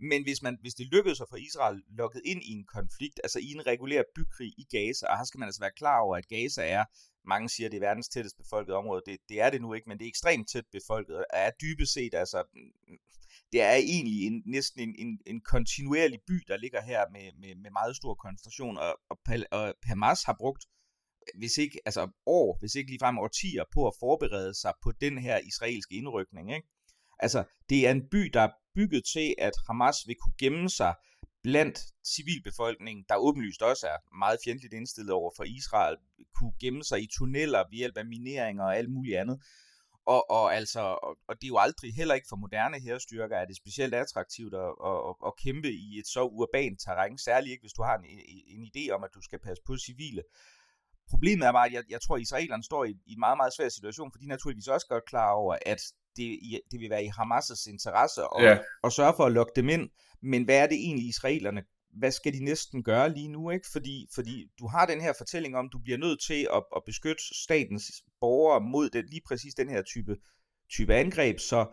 Men 0.00 0.22
hvis, 0.22 0.42
man, 0.42 0.58
hvis 0.60 0.74
det 0.74 0.86
lykkedes 0.86 1.20
at 1.20 1.26
få 1.30 1.36
Israel 1.36 1.82
lukket 1.88 2.22
ind 2.24 2.42
i 2.42 2.52
en 2.52 2.64
konflikt, 2.64 3.20
altså 3.24 3.38
i 3.38 3.52
en 3.52 3.66
regulær 3.66 4.02
bykrig 4.14 4.52
i 4.58 4.64
Gaza, 4.70 5.06
og 5.06 5.18
her 5.18 5.24
skal 5.24 5.38
man 5.38 5.48
altså 5.48 5.60
være 5.60 5.76
klar 5.76 6.00
over, 6.00 6.16
at 6.16 6.28
Gaza 6.28 6.62
er, 6.68 6.84
mange 7.24 7.48
siger, 7.48 7.68
det 7.68 7.76
er 7.76 7.86
verdens 7.88 8.08
tættest 8.08 8.36
befolkede 8.36 8.76
område, 8.76 9.02
det, 9.06 9.18
det 9.28 9.40
er 9.40 9.50
det 9.50 9.60
nu 9.60 9.74
ikke, 9.74 9.88
men 9.88 9.98
det 9.98 10.04
er 10.04 10.08
ekstremt 10.08 10.48
tæt 10.48 10.64
befolket, 10.72 11.16
og 11.16 11.24
er 11.32 11.50
dybest 11.50 11.92
set, 11.92 12.14
altså, 12.14 12.44
det 13.52 13.62
er 13.62 13.74
egentlig 13.74 14.26
en, 14.26 14.42
næsten 14.46 14.80
en, 14.80 14.94
en, 14.98 15.20
en 15.26 15.40
kontinuerlig 15.40 16.20
by, 16.26 16.44
der 16.48 16.56
ligger 16.56 16.82
her 16.82 17.04
med, 17.12 17.32
med, 17.40 17.54
med 17.54 17.70
meget 17.70 17.96
stor 17.96 18.14
koncentration, 18.14 18.78
og, 18.78 19.00
og, 19.10 19.18
og 19.50 19.74
Hamas 19.84 20.22
har 20.22 20.36
brugt 20.38 20.66
hvis 21.34 21.56
ikke 21.58 21.78
altså 21.84 22.08
år, 22.26 22.58
hvis 22.60 22.74
ikke 22.74 22.90
ligefrem 22.90 23.18
årtier 23.18 23.64
på 23.72 23.86
at 23.86 23.94
forberede 24.00 24.54
sig 24.54 24.72
på 24.82 24.92
den 25.00 25.18
her 25.18 25.38
israelske 25.38 25.94
indrykning. 25.94 26.54
Ikke? 26.54 26.68
Altså, 27.18 27.44
det 27.68 27.86
er 27.86 27.90
en 27.90 28.08
by, 28.10 28.30
der 28.32 28.40
er 28.40 28.52
bygget 28.74 29.04
til, 29.12 29.34
at 29.38 29.52
Hamas 29.66 29.96
vil 30.06 30.16
kunne 30.16 30.34
gemme 30.38 30.70
sig 30.70 30.94
blandt 31.42 31.78
civilbefolkningen, 32.14 33.04
der 33.08 33.16
åbenlyst 33.16 33.62
også 33.62 33.86
er 33.86 34.16
meget 34.18 34.38
fjendtligt 34.44 34.74
indstillet 34.74 35.12
over 35.12 35.30
for 35.36 35.44
Israel, 35.44 35.96
kunne 36.34 36.52
gemme 36.60 36.84
sig 36.84 37.02
i 37.02 37.08
tunneller 37.18 37.58
ved 37.70 37.76
hjælp 37.78 37.96
af 37.96 38.06
mineringer 38.06 38.64
og 38.64 38.76
alt 38.76 38.90
muligt 38.90 39.18
andet. 39.18 39.42
Og, 40.06 40.30
og, 40.30 40.54
altså, 40.54 40.80
og, 40.80 41.18
og 41.28 41.34
det 41.34 41.44
er 41.44 41.54
jo 41.54 41.58
aldrig, 41.58 41.94
heller 41.94 42.14
ikke 42.14 42.26
for 42.28 42.36
moderne 42.36 42.80
herrestyrker, 42.80 43.36
er 43.36 43.44
det 43.44 43.56
specielt 43.56 43.94
attraktivt 43.94 44.54
at, 44.54 44.72
at, 44.90 45.14
at 45.26 45.32
kæmpe 45.44 45.70
i 45.72 45.98
et 45.98 46.06
så 46.06 46.22
urbant 46.22 46.80
terræn, 46.80 47.18
særligt 47.18 47.52
ikke 47.52 47.62
hvis 47.62 47.78
du 47.78 47.82
har 47.82 47.96
en, 47.98 48.04
en 48.54 48.70
idé 48.70 48.90
om, 48.90 49.04
at 49.04 49.14
du 49.14 49.20
skal 49.22 49.38
passe 49.38 49.62
på 49.66 49.76
civile. 49.76 50.22
Problemet 51.10 51.46
er 51.46 51.52
bare, 51.52 51.66
at 51.66 51.72
jeg, 51.72 51.82
jeg 51.90 52.00
tror, 52.00 52.16
at 52.16 52.22
israelerne 52.22 52.62
står 52.62 52.84
i, 52.84 52.90
i 53.06 53.12
en 53.12 53.20
meget, 53.20 53.36
meget 53.36 53.52
svær 53.52 53.68
situation, 53.68 54.12
for 54.12 54.18
de 54.18 54.24
er 54.24 54.28
naturligvis 54.28 54.68
også 54.68 54.86
godt 54.86 55.04
klar 55.04 55.30
over, 55.32 55.56
at 55.66 55.80
det, 56.16 56.38
det 56.70 56.80
vil 56.80 56.90
være 56.90 57.04
i 57.04 57.08
Hamas' 57.18 57.70
interesse 57.70 58.20
at, 58.38 58.44
ja. 58.44 58.58
at 58.84 58.92
sørge 58.92 59.14
for 59.16 59.24
at 59.24 59.32
lukke 59.32 59.52
dem 59.56 59.68
ind. 59.68 59.90
Men 60.22 60.44
hvad 60.44 60.58
er 60.58 60.66
det 60.66 60.76
egentlig, 60.76 61.08
israelerne 61.08 61.62
hvad 61.98 62.10
skal 62.10 62.32
de 62.32 62.44
næsten 62.44 62.82
gøre 62.82 63.14
lige 63.14 63.28
nu, 63.28 63.50
ikke? 63.50 63.66
Fordi, 63.72 64.08
fordi 64.14 64.46
du 64.58 64.66
har 64.66 64.86
den 64.86 65.00
her 65.00 65.12
fortælling 65.18 65.56
om, 65.56 65.68
du 65.68 65.78
bliver 65.78 65.98
nødt 65.98 66.22
til 66.22 66.48
at, 66.54 66.62
at 66.76 66.82
beskytte 66.86 67.22
statens 67.44 67.84
borgere 68.20 68.60
mod 68.60 68.90
det, 68.90 69.10
lige 69.10 69.22
præcis 69.28 69.54
den 69.54 69.68
her 69.68 69.82
type, 69.82 70.16
type 70.70 70.94
angreb, 70.94 71.38
så 71.38 71.66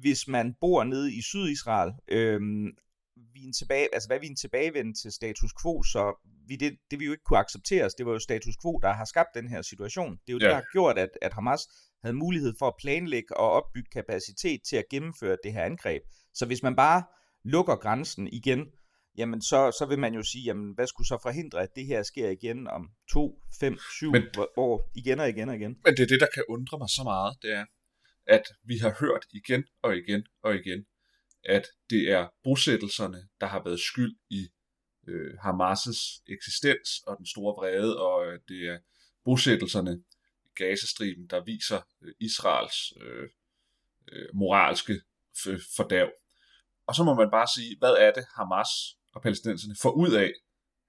hvis 0.00 0.28
man 0.28 0.54
bor 0.60 0.84
nede 0.84 1.14
i 1.14 1.22
Sydisrael, 1.22 1.92
øhm, 2.08 2.66
vi 3.16 3.40
en 3.40 3.52
tilbage, 3.52 3.88
altså 3.94 4.08
hvad 4.08 4.20
vi 4.20 4.26
en 4.26 4.36
tilbagevend 4.36 4.94
til 4.94 5.12
status 5.12 5.52
quo, 5.62 5.82
så 5.82 6.28
vi 6.48 6.56
det, 6.56 6.78
det 6.90 7.00
vi 7.00 7.04
jo 7.04 7.12
ikke 7.12 7.24
kunne 7.24 7.38
accepteres. 7.38 7.94
Det 7.94 8.06
var 8.06 8.12
jo 8.12 8.18
status 8.18 8.54
quo, 8.62 8.78
der 8.82 8.92
har 8.92 9.04
skabt 9.04 9.28
den 9.34 9.48
her 9.48 9.62
situation. 9.62 10.12
Det 10.12 10.28
er 10.28 10.32
jo 10.32 10.38
ja. 10.38 10.44
det, 10.44 10.50
der 10.50 10.54
har 10.54 10.72
gjort, 10.72 10.98
at, 10.98 11.10
at 11.22 11.32
Hamas 11.32 11.68
havde 12.02 12.16
mulighed 12.16 12.54
for 12.58 12.66
at 12.66 12.74
planlægge 12.78 13.36
og 13.36 13.50
opbygge 13.50 13.90
kapacitet 13.92 14.60
til 14.68 14.76
at 14.76 14.84
gennemføre 14.90 15.36
det 15.44 15.52
her 15.52 15.64
angreb. 15.64 16.02
Så 16.34 16.46
hvis 16.46 16.62
man 16.62 16.76
bare 16.76 17.02
lukker 17.44 17.76
grænsen 17.76 18.28
igen, 18.28 18.66
jamen 19.18 19.42
så, 19.42 19.70
så 19.78 19.86
vil 19.88 19.98
man 19.98 20.14
jo 20.14 20.22
sige, 20.22 20.44
jamen 20.44 20.74
hvad 20.74 20.86
skulle 20.86 21.08
så 21.08 21.18
forhindre, 21.22 21.62
at 21.62 21.68
det 21.76 21.86
her 21.86 22.02
sker 22.02 22.30
igen 22.30 22.68
om 22.68 22.90
to, 23.12 23.40
fem, 23.60 23.78
syv 23.98 24.12
men, 24.12 24.22
år, 24.56 24.90
igen 24.94 25.20
og 25.20 25.28
igen 25.28 25.48
og 25.48 25.54
igen. 25.54 25.76
Men 25.84 25.96
det 25.96 26.02
er 26.02 26.06
det, 26.06 26.20
der 26.20 26.26
kan 26.34 26.44
undre 26.48 26.78
mig 26.78 26.88
så 26.88 27.02
meget, 27.04 27.36
det 27.42 27.52
er, 27.52 27.64
at 28.26 28.42
vi 28.64 28.78
har 28.78 28.96
hørt 29.00 29.24
igen 29.32 29.64
og 29.82 29.96
igen 29.96 30.22
og 30.42 30.54
igen, 30.54 30.84
at 31.44 31.66
det 31.90 32.10
er 32.10 32.28
bosættelserne, 32.44 33.28
der 33.40 33.46
har 33.46 33.62
været 33.64 33.80
skyld 33.80 34.16
i 34.30 34.48
øh, 35.08 35.34
Hamas' 35.34 36.22
eksistens 36.28 36.88
og 37.06 37.16
den 37.18 37.26
store 37.26 37.54
vrede, 37.54 38.00
og 38.00 38.26
øh, 38.26 38.40
det 38.48 38.68
er 38.68 38.78
bosættelserne 39.24 40.02
i 40.44 40.48
Gazastriben, 40.56 41.26
der 41.26 41.44
viser 41.44 41.80
øh, 42.02 42.14
Israels 42.20 42.92
øh, 43.00 43.28
øh, 44.12 44.28
moralske 44.34 45.00
fordærv. 45.76 46.10
Og 46.86 46.94
så 46.94 47.04
må 47.04 47.14
man 47.14 47.30
bare 47.30 47.46
sige, 47.56 47.76
hvad 47.78 47.94
er 47.98 48.12
det 48.12 48.24
Hamas 48.36 48.68
og 49.14 49.22
palæstinenserne 49.22 49.76
får 49.82 49.90
ud 49.90 50.12
af, 50.12 50.32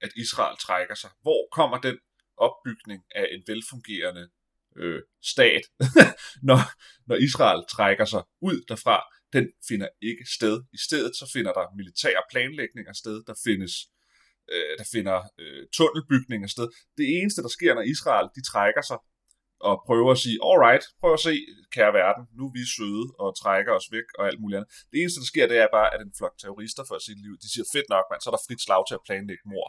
at 0.02 0.12
Israel 0.16 0.58
trækker 0.58 0.96
sig? 0.96 1.10
Hvor 1.22 1.48
kommer 1.52 1.78
den 1.78 1.98
opbygning 2.38 3.04
af 3.16 3.28
en 3.32 3.44
velfungerende 3.48 4.30
øh, 4.76 5.02
stat, 5.24 5.62
når, 6.50 6.60
når 7.08 7.16
Israel 7.16 7.64
trækker 7.70 8.06
sig 8.06 8.24
ud 8.42 8.66
derfra, 8.68 9.04
den 9.36 9.46
finder 9.70 9.90
ikke 10.10 10.26
sted. 10.38 10.56
I 10.78 10.80
stedet 10.88 11.14
så 11.20 11.26
finder 11.36 11.52
der 11.58 11.76
militære 11.80 12.24
planlægninger 12.32 12.94
sted, 13.02 13.18
der 13.30 13.36
findes 13.48 13.74
øh, 14.54 14.74
der 14.80 14.88
finder 14.96 15.18
øh, 15.42 15.64
tunnelbygninger 15.78 16.50
sted. 16.56 16.68
Det 17.00 17.06
eneste, 17.18 17.42
der 17.46 17.52
sker, 17.58 17.72
når 17.76 17.86
Israel 17.94 18.28
de 18.36 18.42
trækker 18.52 18.84
sig 18.90 19.00
og 19.70 19.76
prøver 19.88 20.12
at 20.16 20.22
sige, 20.26 20.38
alright, 20.50 20.84
prøv 21.02 21.14
at 21.18 21.24
se, 21.28 21.34
kære 21.76 21.94
verden, 22.02 22.24
nu 22.38 22.44
er 22.48 22.54
vi 22.58 22.64
søde 22.78 23.06
og 23.24 23.30
trækker 23.42 23.74
os 23.80 23.88
væk 23.96 24.08
og 24.18 24.24
alt 24.30 24.40
muligt 24.42 24.58
andet. 24.58 24.72
Det 24.92 24.98
eneste, 25.02 25.20
der 25.22 25.30
sker, 25.34 25.46
det 25.52 25.58
er 25.64 25.70
bare, 25.78 25.90
at 25.94 26.00
en 26.06 26.14
flok 26.20 26.36
terrorister 26.42 26.84
for 26.90 26.98
sit 27.08 27.20
liv, 27.26 27.34
de 27.44 27.48
siger, 27.54 27.66
fedt 27.76 27.90
nok, 27.94 28.06
mand, 28.10 28.22
så 28.22 28.28
er 28.30 28.36
der 28.36 28.46
frit 28.48 28.62
slag 28.66 28.82
til 28.90 28.98
at 29.00 29.06
planlægge 29.08 29.46
mor. 29.54 29.68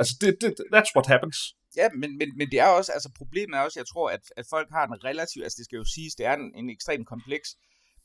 Altså, 0.00 0.14
det, 0.20 0.30
det, 0.40 0.50
that's 0.74 0.92
what 0.96 1.06
happens. 1.12 1.38
Ja, 1.80 1.86
men, 2.00 2.10
men, 2.20 2.28
men 2.38 2.46
det 2.52 2.58
er 2.66 2.70
også, 2.78 2.90
altså 2.96 3.10
problemet 3.20 3.54
er 3.56 3.62
også, 3.66 3.78
jeg 3.82 3.88
tror, 3.92 4.06
at, 4.16 4.24
at 4.40 4.46
folk 4.54 4.68
har 4.76 4.84
en 4.86 5.04
relativ, 5.08 5.40
altså 5.42 5.56
det 5.60 5.66
skal 5.68 5.80
jo 5.82 5.86
siges, 5.94 6.14
det 6.18 6.26
er 6.30 6.34
en, 6.40 6.48
en 6.60 6.68
ekstremt 6.76 7.06
kompleks 7.14 7.48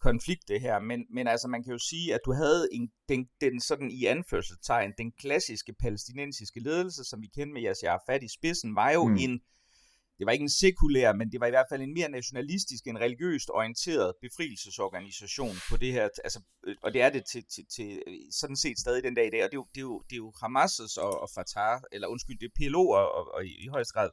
konflikt, 0.10 0.48
det 0.48 0.62
her. 0.62 0.80
Men, 0.80 1.00
men 1.16 1.28
altså, 1.28 1.48
man 1.48 1.64
kan 1.64 1.72
jo 1.72 1.80
sige, 1.80 2.14
at 2.14 2.20
du 2.26 2.32
havde 2.34 2.68
en, 2.72 2.90
den, 3.10 3.22
den 3.42 3.62
sådan 3.62 3.92
i 3.92 4.06
anførselstegn, 4.06 4.92
den 4.98 5.12
klassiske 5.12 5.74
palæstinensiske 5.74 6.60
ledelse, 6.60 7.04
som 7.04 7.22
vi 7.22 7.28
kender 7.36 7.54
med 7.54 7.64
Yasser 7.64 7.92
Arafat 7.92 8.24
i 8.24 8.28
spidsen, 8.38 8.76
var 8.76 8.92
jo 8.92 9.08
mm. 9.08 9.18
en, 9.24 9.34
det 10.18 10.26
var 10.26 10.32
ikke 10.32 10.44
en 10.44 10.60
sekulær, 10.62 11.14
men 11.14 11.32
det 11.32 11.40
var 11.40 11.48
i 11.48 11.56
hvert 11.56 11.70
fald 11.70 11.82
en 11.82 11.94
mere 11.94 12.10
nationalistisk, 12.10 12.88
en 12.88 13.00
religiøst 13.00 13.50
orienteret 13.50 14.14
befrielsesorganisation 14.22 15.56
på 15.70 15.78
det 15.78 15.92
her, 15.94 16.10
altså, 16.24 16.40
øh, 16.68 16.76
og 16.84 16.94
det 16.94 17.02
er 17.02 17.10
det 17.10 17.24
til, 17.32 17.44
til, 17.54 17.66
til 17.76 18.04
sådan 18.32 18.56
set 18.56 18.80
stadig 18.80 19.04
den 19.04 19.16
dag 19.16 19.28
i 19.28 19.30
dag, 19.30 19.44
og 19.44 19.50
det 19.52 19.58
er 19.58 19.64
jo, 19.64 19.68
det 19.76 19.82
er 19.82 19.88
jo, 19.92 20.02
det 20.10 20.16
er 20.16 20.24
jo 20.26 20.32
Hamas' 20.42 21.02
og, 21.06 21.22
og 21.24 21.30
Fatah, 21.36 21.82
eller 21.92 22.08
undskyld, 22.08 22.40
det 22.40 22.50
er 22.52 22.58
PLO 22.60 22.84
og, 22.90 23.12
og, 23.18 23.34
og 23.34 23.46
i, 23.46 23.52
i 23.64 23.68
højeste 23.68 23.94
grad 23.94 24.10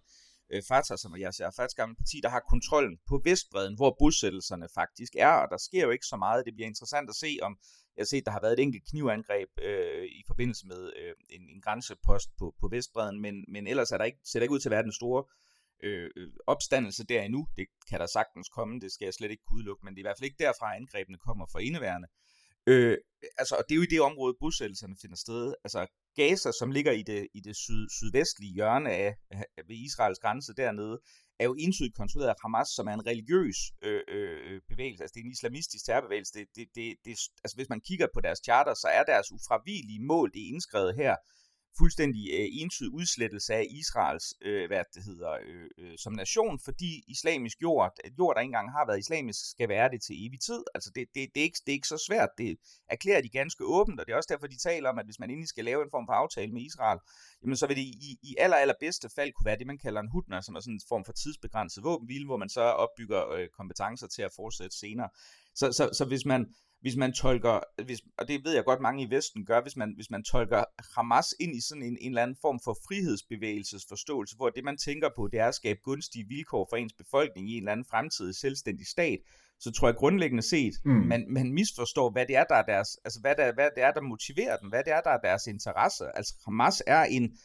øh, 0.52 0.62
Fatah, 0.68 0.99
som 0.99 1.16
jeg 1.16 1.35
ser 1.35 1.50
Fatahs 1.50 1.75
gamle 1.75 1.97
parti, 1.97 2.21
der 2.23 2.28
har 2.28 2.40
kontrollen 2.40 2.99
på 3.09 3.21
Vestbreden, 3.25 3.75
hvor 3.76 3.97
bosættelserne 3.99 4.68
faktisk 4.75 5.12
er, 5.18 5.32
og 5.42 5.49
der 5.50 5.56
sker 5.56 5.82
jo 5.82 5.90
ikke 5.90 6.06
så 6.06 6.16
meget. 6.16 6.47
Det 6.47 6.54
bliver 6.54 6.68
interessant 6.68 7.11
at 7.11 7.16
se, 7.16 7.38
om 7.42 7.59
jeg 7.97 8.02
har 8.02 8.06
set, 8.06 8.26
der 8.26 8.30
har 8.30 8.40
været 8.40 8.52
et 8.52 8.62
enkelt 8.62 8.85
knivangreb 8.90 9.49
øh, 9.62 10.04
i 10.04 10.23
forbindelse 10.26 10.66
med 10.66 10.92
øh, 11.00 11.14
en, 11.30 11.42
en 11.54 11.61
grænsepost 11.61 12.28
på, 12.38 12.54
på 12.61 12.68
Vestbreden, 12.68 13.21
men, 13.21 13.44
men 13.49 13.66
ellers 13.66 13.92
er 13.92 13.99
der 13.99 14.04
ikke, 14.04 14.21
ser 14.25 14.38
der 14.38 14.44
ikke 14.44 14.54
ud 14.54 14.61
til 14.61 14.68
at 14.68 14.76
være 14.76 14.82
den 14.82 14.92
store 14.92 15.25
øh, 15.82 16.11
øh 16.16 16.32
opstandelse 16.47 17.04
der 17.04 17.23
endnu. 17.23 17.49
Det 17.56 17.66
kan 17.90 18.00
der 18.00 18.06
sagtens 18.06 18.49
komme, 18.49 18.80
det 18.80 18.92
skal 18.92 19.04
jeg 19.04 19.14
slet 19.14 19.30
ikke 19.30 19.42
kunne 19.47 19.56
udelukke, 19.56 19.85
men 19.85 19.94
det 19.94 19.99
er 19.99 20.04
i 20.04 20.09
hvert 20.09 20.18
fald 20.18 20.30
ikke 20.30 20.44
derfra, 20.44 20.76
angrebene 20.76 21.18
kommer 21.18 21.47
for 21.52 21.59
indeværende. 21.59 22.09
Øh, 22.66 22.99
altså, 23.38 23.54
og 23.59 23.64
det 23.69 23.75
er 23.75 23.76
jo 23.76 23.83
i 23.83 23.95
det 23.95 24.00
område, 24.00 24.35
bosættelserne 24.40 24.97
finder 25.02 25.16
sted. 25.16 25.54
Altså, 25.64 25.87
Gaza, 26.16 26.50
som 26.59 26.71
ligger 26.71 26.92
i 26.92 27.02
det, 27.02 27.28
i 27.35 27.40
det 27.40 27.57
syd, 27.57 27.88
sydvestlige 27.99 28.54
hjørne 28.54 28.90
af, 28.90 29.16
ved 29.69 29.76
Israels 29.76 30.19
grænse 30.19 30.52
dernede, 30.54 31.00
er 31.40 31.45
jo 31.45 31.54
entydigt 31.59 31.97
kontrolleret 31.97 32.31
af 32.31 32.40
Hamas, 32.42 32.69
som 32.69 32.87
er 32.88 32.95
en 32.95 33.07
religiøs 33.07 33.59
øh, 33.83 34.02
øh, 34.09 34.61
bevægelse. 34.69 35.02
Altså, 35.02 35.14
det 35.14 35.21
er 35.21 35.25
en 35.25 35.37
islamistisk 35.38 35.85
terrorbevægelse. 35.85 36.33
Det, 36.38 36.47
det, 36.57 36.66
det, 36.75 36.97
det, 37.04 37.12
altså, 37.45 37.57
hvis 37.57 37.69
man 37.69 37.81
kigger 37.81 38.09
på 38.14 38.21
deres 38.21 38.40
charter, 38.47 38.75
så 38.75 38.88
er 38.99 39.02
deres 39.02 39.33
ufravigelige 39.33 40.04
mål, 40.12 40.33
det 40.33 40.42
er 40.42 40.52
indskrevet 40.54 40.95
her, 41.02 41.16
fuldstændig 41.79 42.23
øh, 42.33 42.49
entydig 42.52 42.93
udslettelse 42.93 43.55
af 43.55 43.67
Israels, 43.71 44.35
øh, 44.43 44.67
hvad 44.67 44.85
det 44.95 45.02
hedder, 45.05 45.33
øh, 45.33 45.69
øh, 45.79 45.99
som 45.99 46.12
nation, 46.12 46.61
fordi 46.64 47.05
islamisk 47.09 47.62
jord, 47.62 47.93
jord, 48.19 48.35
der 48.35 48.41
ikke 48.41 48.49
engang 48.49 48.73
har 48.73 48.87
været 48.87 48.99
islamisk, 48.99 49.50
skal 49.50 49.69
være 49.69 49.91
det 49.91 50.02
til 50.02 50.26
evig 50.26 50.41
tid. 50.41 50.62
Altså 50.75 50.91
det, 50.95 51.09
det, 51.14 51.29
det, 51.35 51.41
er 51.41 51.45
ikke, 51.45 51.59
det 51.67 51.73
er 51.73 51.79
ikke 51.81 51.88
så 51.88 52.05
svært. 52.09 52.29
Det 52.38 52.57
erklærer 52.88 53.23
de 53.23 53.29
ganske 53.29 53.64
åbent, 53.64 54.00
og 54.00 54.07
det 54.07 54.12
er 54.12 54.17
også 54.17 54.33
derfor, 54.33 54.47
de 54.47 54.59
taler 54.59 54.88
om, 54.88 54.99
at 54.99 55.05
hvis 55.05 55.19
man 55.19 55.31
endelig 55.31 55.49
skal 55.49 55.64
lave 55.64 55.83
en 55.83 55.91
form 55.91 56.07
for 56.07 56.12
aftale 56.12 56.52
med 56.52 56.62
Israel, 56.62 56.99
jamen 57.43 57.57
så 57.57 57.67
vil 57.67 57.76
det 57.76 57.83
i, 57.83 58.19
i 58.23 58.35
aller, 58.38 58.57
aller 58.57 58.75
bedste 58.81 59.09
fald 59.14 59.33
kunne 59.33 59.45
være 59.45 59.59
det, 59.59 59.67
man 59.67 59.79
kalder 59.79 60.00
en 60.00 60.11
hudner, 60.11 60.41
som 60.41 60.55
er 60.55 60.61
sådan 60.61 60.75
en 60.75 60.81
form 60.88 61.05
for 61.05 61.12
tidsbegrænset 61.12 61.85
våbenhvile, 61.85 62.26
hvor 62.26 62.37
man 62.37 62.49
så 62.49 62.61
opbygger 62.61 63.31
øh, 63.31 63.49
kompetencer 63.49 64.07
til 64.07 64.23
at 64.23 64.33
fortsætte 64.37 64.79
senere. 64.79 65.09
Så, 65.55 65.73
så, 65.73 65.91
så 65.93 66.05
hvis 66.05 66.25
man 66.25 66.47
hvis 66.83 66.97
man 66.97 67.12
tolker, 67.12 67.61
hvis, 67.85 68.01
og 68.19 68.29
det 68.29 68.45
ved 68.45 68.55
jeg 68.55 68.65
godt 68.65 68.81
mange 68.81 69.03
i 69.03 69.11
Vesten 69.11 69.47
gør, 69.47 69.62
hvis 69.62 69.77
man, 69.77 69.93
hvis 69.95 70.11
man 70.11 70.25
tolker 70.25 70.65
Hamas 70.95 71.35
ind 71.41 71.57
i 71.57 71.61
sådan 71.61 71.83
en, 71.83 71.97
en 72.01 72.11
eller 72.11 72.23
anden 72.23 72.37
form 72.41 72.61
for 72.65 72.79
frihedsbevægelsesforståelse, 72.89 74.37
hvor 74.37 74.49
det 74.51 74.65
man 74.65 74.77
tænker 74.77 75.09
på, 75.17 75.29
det 75.33 75.41
er 75.41 75.49
at 75.49 75.55
skabe 75.55 75.81
gunstige 75.85 76.29
vilkår 76.29 76.67
for 76.71 76.77
ens 76.77 76.93
befolkning 76.93 77.51
i 77.51 77.53
en 77.53 77.62
eller 77.62 77.73
anden 77.73 77.87
fremtidig 77.91 78.35
selvstændig 78.35 78.87
stat, 78.87 79.19
så 79.61 79.73
tror 79.73 79.89
jeg 79.89 79.97
grundlæggende 79.97 80.43
set, 80.43 80.75
mm. 80.85 80.93
man, 80.93 81.27
man 81.29 81.53
misforstår, 81.53 82.11
hvad 82.11 82.27
det 82.27 82.37
er, 82.37 82.45
der 82.45 82.55
er 82.55 82.62
deres, 82.62 82.99
altså 83.05 83.21
hvad, 83.21 83.35
der, 83.37 83.55
hvad 83.55 83.69
det 83.77 83.83
er, 83.83 83.93
der 83.93 84.01
motiverer 84.01 84.57
dem, 84.57 84.69
hvad 84.69 84.85
det 84.85 84.93
er, 84.93 85.01
der 85.01 85.11
er 85.11 85.19
deres 85.19 85.47
interesse. 85.47 86.05
Altså 86.17 86.35
Hamas 86.45 86.83
er 86.87 87.03
en, 87.05 87.39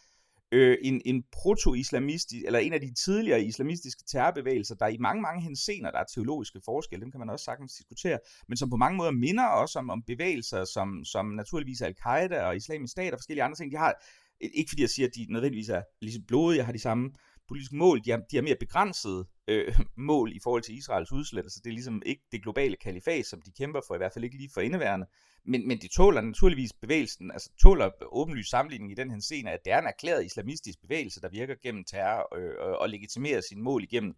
øh, 0.51 0.77
en, 0.81 1.01
en 1.05 1.23
proto-islamistisk, 1.31 2.45
eller 2.45 2.59
en 2.59 2.73
af 2.73 2.81
de 2.81 2.93
tidligere 2.93 3.43
islamistiske 3.43 4.03
terrorbevægelser, 4.07 4.75
der 4.75 4.87
i 4.87 4.97
mange, 4.97 5.21
mange 5.21 5.41
hensener, 5.41 5.91
der 5.91 5.99
er 5.99 6.03
teologiske 6.13 6.61
forskelle, 6.65 7.03
dem 7.03 7.11
kan 7.11 7.19
man 7.19 7.29
også 7.29 7.45
sagtens 7.45 7.73
diskutere, 7.73 8.19
men 8.47 8.57
som 8.57 8.69
på 8.69 8.77
mange 8.77 8.97
måder 8.97 9.11
minder 9.11 9.45
også 9.45 9.79
om, 9.79 9.89
om 9.89 10.03
bevægelser, 10.07 10.65
som, 10.65 11.05
som 11.05 11.25
naturligvis 11.25 11.81
Al-Qaida 11.81 12.43
og 12.43 12.55
islamisk 12.55 12.91
stat 12.91 13.13
og 13.13 13.19
forskellige 13.19 13.43
andre 13.43 13.55
ting. 13.55 13.71
De 13.71 13.77
har, 13.77 13.93
ikke 14.41 14.69
fordi 14.69 14.81
jeg 14.81 14.89
siger, 14.89 15.07
at 15.07 15.15
de 15.15 15.25
nødvendigvis 15.29 15.69
er 15.69 15.81
lige 16.01 16.23
blodige, 16.27 16.57
jeg 16.57 16.65
har 16.65 16.73
de 16.73 16.79
samme 16.79 17.11
politiske 17.47 17.75
mål, 17.75 18.01
de 18.05 18.11
har, 18.11 18.17
de 18.31 18.37
er 18.37 18.41
mere 18.41 18.55
begrænsede 18.59 19.25
øh, 19.47 19.79
mål 19.95 20.35
i 20.35 20.39
forhold 20.43 20.61
til 20.61 20.77
Israels 20.77 21.11
udslettelse. 21.11 21.61
Det 21.63 21.69
er 21.69 21.73
ligesom 21.73 22.01
ikke 22.05 22.23
det 22.31 22.43
globale 22.43 22.75
kalifat, 22.75 23.25
som 23.25 23.41
de 23.41 23.51
kæmper 23.51 23.81
for, 23.87 23.95
i 23.95 23.97
hvert 23.97 24.13
fald 24.13 24.25
ikke 24.25 24.37
lige 24.37 24.49
for 24.53 24.61
indeværende. 24.61 25.05
Men, 25.45 25.67
men 25.67 25.77
de 25.77 25.87
tåler 25.87 26.21
naturligvis 26.21 26.73
bevægelsen, 26.73 27.31
altså 27.31 27.49
tåler 27.61 27.89
åbenlyst 28.11 28.49
sammenligning 28.49 28.91
i 28.91 28.95
den 28.95 29.11
her 29.11 29.19
scene, 29.19 29.51
at 29.51 29.59
det 29.65 29.73
er 29.73 29.79
en 29.79 29.87
erklæret 29.87 30.25
islamistisk 30.25 30.81
bevægelse, 30.81 31.21
der 31.21 31.29
virker 31.29 31.55
gennem 31.63 31.83
terror 31.83 32.37
øh, 32.37 32.51
og, 32.59 32.79
og 32.79 32.89
legitimerer 32.89 33.41
sine 33.41 33.61
mål 33.61 33.83
igennem 33.83 34.15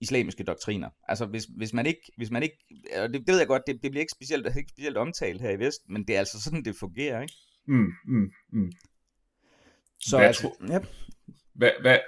islamiske 0.00 0.44
doktriner. 0.44 0.90
Altså 1.08 1.26
hvis, 1.26 1.44
hvis 1.44 1.72
man 1.72 1.86
ikke, 1.86 2.12
hvis 2.16 2.30
man 2.30 2.42
ikke 2.42 2.56
det, 2.94 3.12
det 3.12 3.28
ved 3.28 3.38
jeg 3.38 3.46
godt, 3.46 3.62
det, 3.66 3.82
det 3.82 3.90
bliver 3.90 4.00
ikke 4.00 4.14
specielt, 4.16 4.46
ikke 4.56 4.70
specielt 4.70 4.96
omtalt 4.96 5.40
her 5.40 5.50
i 5.50 5.58
Vest, 5.58 5.88
men 5.88 6.04
det 6.06 6.14
er 6.14 6.18
altså 6.18 6.42
sådan, 6.42 6.64
det 6.64 6.76
fungerer, 6.76 7.22
ikke? 7.22 7.34
Mm, 7.66 7.92
mm, 8.04 8.30
mm. 8.52 8.72
Så 10.00 10.16
hvad, 10.16 10.26
altså, 10.26 10.42
tro, 10.42 10.66
ja. 10.68 10.80
hvad, 11.54 11.70
hvad, 11.80 11.98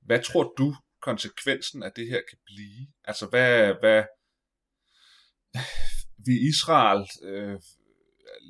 hvad 0.00 0.22
tror 0.22 0.54
du, 0.58 0.74
konsekvensen 1.08 1.82
af 1.82 1.92
det 1.92 2.06
her 2.08 2.20
kan 2.30 2.38
blive? 2.50 2.86
Altså, 3.04 3.26
hvad, 3.26 3.74
hvad 3.82 4.02
vil 6.26 6.48
Israel 6.52 7.02
øh, 7.22 7.60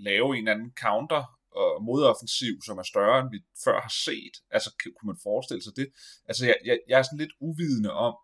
lave 0.09 0.29
en 0.39 0.49
anden 0.49 0.73
counter 0.85 1.23
og 1.61 1.85
modoffensiv, 1.85 2.55
som 2.67 2.79
er 2.79 2.87
større, 2.93 3.21
end 3.21 3.31
vi 3.35 3.41
før 3.65 3.81
har 3.87 3.95
set? 4.07 4.35
Altså, 4.51 4.71
kunne 4.97 5.11
man 5.13 5.25
forestille 5.29 5.63
sig 5.63 5.75
det? 5.77 5.89
Altså, 6.29 6.47
jeg, 6.47 6.57
jeg, 6.65 6.77
jeg 6.89 6.99
er 6.99 7.03
sådan 7.07 7.23
lidt 7.25 7.35
uvidende 7.41 7.93
om, 8.07 8.15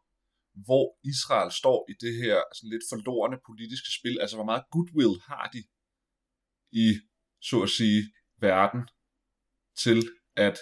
hvor 0.67 0.87
Israel 1.13 1.53
står 1.61 1.79
i 1.93 1.95
det 2.05 2.15
her 2.23 2.37
sådan 2.57 2.73
lidt 2.75 2.87
forlorende 2.93 3.39
politiske 3.49 3.91
spil. 3.99 4.17
Altså, 4.21 4.37
hvor 4.37 4.49
meget 4.51 4.65
goodwill 4.75 5.17
har 5.31 5.47
de 5.55 5.63
i, 6.85 6.89
så 7.49 7.57
at 7.63 7.71
sige, 7.79 8.03
verden 8.41 8.83
til 9.85 9.99
at 10.37 10.59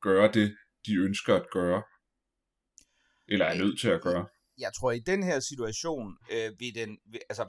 gøre 0.00 0.28
det, 0.32 0.48
de 0.86 0.92
ønsker 1.06 1.34
at 1.34 1.46
gøre? 1.52 1.82
Eller 3.28 3.46
er 3.46 3.58
nødt 3.58 3.80
til 3.80 3.88
at 3.88 4.02
gøre? 4.02 4.26
Jeg 4.58 4.70
tror, 4.76 4.92
i 4.92 4.98
den 4.98 5.22
her 5.22 5.40
situation, 5.40 6.16
øh, 6.32 6.50
vil 6.58 6.74
den, 6.74 6.98
vil, 7.12 7.20
altså, 7.28 7.44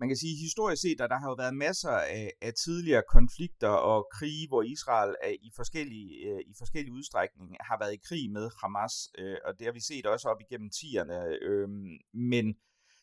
man 0.00 0.08
kan 0.08 0.16
sige, 0.16 0.36
historisk 0.46 0.82
set, 0.82 1.00
at 1.00 1.10
der 1.10 1.18
har 1.18 1.28
jo 1.28 1.34
været 1.34 1.56
masser 1.56 1.96
af, 2.18 2.30
af 2.42 2.52
tidligere 2.64 3.02
konflikter 3.16 3.68
og 3.68 4.08
krige, 4.16 4.48
hvor 4.48 4.62
Israel 4.62 5.14
er 5.22 5.30
i 5.30 5.50
forskellige, 5.56 6.10
øh, 6.28 6.40
i 6.40 6.54
forskellige 6.58 6.92
udstrækning 6.92 7.56
har 7.60 7.78
været 7.78 7.94
i 7.94 8.04
krig 8.08 8.30
med 8.30 8.50
Hamas, 8.60 8.94
øh, 9.18 9.36
og 9.46 9.58
det 9.58 9.64
har 9.66 9.72
vi 9.72 9.80
set 9.80 10.06
også 10.06 10.28
op 10.28 10.40
igennem 10.40 10.70
tierne. 10.80 11.18
Øh, 11.48 11.68
men 12.14 12.46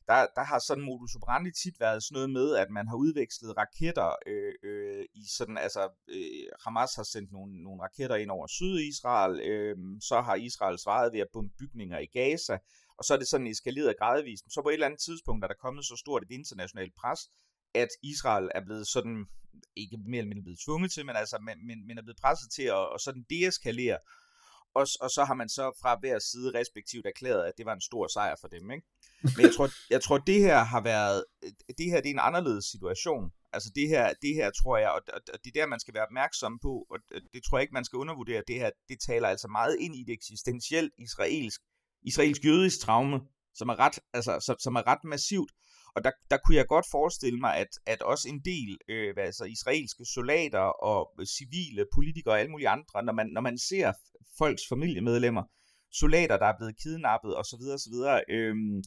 der, 0.08 0.28
der 0.36 0.44
har 0.44 0.60
sådan 0.60 0.84
modus 0.84 1.16
operandi 1.16 1.52
tit 1.52 1.80
været 1.80 2.04
sådan 2.04 2.16
noget 2.16 2.30
med, 2.30 2.56
at 2.56 2.70
man 2.70 2.88
har 2.88 2.96
udvekslet 2.96 3.58
raketter 3.58 4.16
øh, 4.28 4.54
øh, 4.64 5.06
i 5.14 5.24
sådan, 5.38 5.58
altså 5.58 5.90
øh, 6.08 6.48
Hamas 6.64 6.96
har 6.96 7.04
sendt 7.04 7.32
nogle, 7.32 7.64
nogle 7.64 7.84
raketter 7.84 8.16
ind 8.16 8.32
over 8.32 8.48
Sydisrael, 8.48 9.40
øh, 9.40 9.78
så 10.02 10.22
har 10.22 10.36
Israel 10.36 10.80
svaret 10.80 11.14
ved 11.14 11.20
at 11.20 11.34
bombe 11.34 11.54
bygninger 11.60 12.00
i 12.00 12.06
Gaza, 12.06 12.58
og 12.98 13.04
så 13.06 13.14
er 13.14 13.18
det 13.18 13.28
sådan 13.28 13.48
eskaleret 13.48 13.96
gradvist. 14.00 14.46
Så 14.54 14.62
på 14.62 14.70
et 14.70 14.74
eller 14.74 14.86
andet 14.86 15.02
tidspunkt 15.08 15.44
er 15.44 15.48
der 15.48 15.64
kommet 15.66 15.86
så 15.86 15.96
stort 15.96 16.24
et 16.24 16.32
internationalt 16.32 16.94
pres, 17.02 17.20
at 17.74 17.90
Israel 18.04 18.50
er 18.56 18.62
blevet 18.66 18.88
sådan, 18.88 19.26
ikke 19.76 19.98
mere 19.98 20.18
eller 20.18 20.30
mindre 20.30 20.44
blevet 20.44 20.60
tvunget 20.66 20.92
til, 20.92 21.06
men, 21.06 21.16
altså, 21.16 21.38
men, 21.48 21.68
men, 21.68 21.88
men 21.88 21.98
er 21.98 22.02
blevet 22.02 22.22
presset 22.22 22.52
til 22.52 22.64
at, 22.64 22.86
at 22.96 23.02
sådan 23.02 23.26
deeskalere, 23.30 23.98
og, 24.76 24.88
og 25.02 25.10
så 25.10 25.24
har 25.24 25.34
man 25.34 25.50
så 25.50 25.78
fra 25.82 25.98
hver 26.00 26.20
side 26.20 26.60
respektivt 26.60 27.06
erklæret, 27.06 27.44
at 27.44 27.54
det 27.58 27.66
var 27.66 27.74
en 27.74 27.82
stor 27.82 28.08
sejr 28.08 28.36
for 28.42 28.48
dem. 28.48 28.72
Ikke? 28.72 28.86
Men 29.24 29.42
jeg 29.46 29.54
tror, 29.56 29.70
jeg 29.90 30.02
tror, 30.04 30.18
det 30.18 30.40
her 30.40 30.58
har 30.58 30.82
været, 30.82 31.26
øh, 31.44 31.52
det 31.78 31.86
her 31.92 32.02
det 32.02 32.10
er 32.10 32.14
en 32.14 32.28
anderledes 32.30 32.66
situation. 32.66 33.32
Altså 33.54 33.70
det 33.76 33.88
her, 33.88 34.14
det 34.22 34.34
her 34.36 34.52
tror 34.62 34.78
jeg, 34.78 34.90
og, 34.92 35.02
og 35.34 35.40
det 35.44 35.50
er 35.50 35.60
der, 35.60 35.66
man 35.66 35.80
skal 35.80 35.94
være 35.94 36.06
opmærksom 36.06 36.60
på, 36.60 36.86
og 36.90 37.00
det 37.34 37.44
tror 37.44 37.58
jeg 37.58 37.64
ikke, 37.64 37.74
man 37.74 37.86
skal 37.86 37.98
undervurdere. 37.98 38.44
Det 38.48 38.56
her, 38.56 38.70
det 38.90 38.98
taler 39.08 39.28
altså 39.28 39.48
meget 39.48 39.78
ind 39.80 39.96
i 39.96 40.04
det 40.08 40.14
eksistentielt 40.14 40.94
israelsk, 40.98 41.62
israelsk-jødisk 42.02 42.80
traume, 42.82 43.20
som 43.56 43.70
er 43.70 43.80
ret, 43.80 44.00
altså, 44.14 44.40
som, 44.46 44.56
som 44.60 44.76
er 44.76 44.88
ret 44.88 45.04
massivt. 45.04 45.52
Og 45.96 46.04
der, 46.04 46.12
der 46.32 46.38
kunne 46.38 46.58
jeg 46.58 46.68
godt 46.68 46.86
forestille 46.92 47.40
mig, 47.40 47.56
at, 47.56 47.68
at 47.86 48.02
også 48.02 48.30
en 48.30 48.42
del 48.46 48.78
øh, 48.90 49.14
hvad 49.14 49.24
altså, 49.24 49.44
israelske 49.44 50.06
soldater 50.06 50.66
og 50.90 51.02
civile 51.38 51.86
politikere 51.94 52.34
og 52.34 52.40
alle 52.40 52.52
mulige 52.52 52.70
andre, 52.70 53.04
når 53.04 53.14
man, 53.14 53.28
når 53.28 53.42
man 53.42 53.58
ser 53.58 53.94
folks 54.38 54.62
familiemedlemmer, 54.70 55.44
soldater, 55.92 56.38
der 56.38 56.46
er 56.46 56.58
blevet 56.58 56.76
kidnappet 56.82 57.38
osv., 57.38 57.64
osv., 57.78 57.96
øhm, 58.30 58.78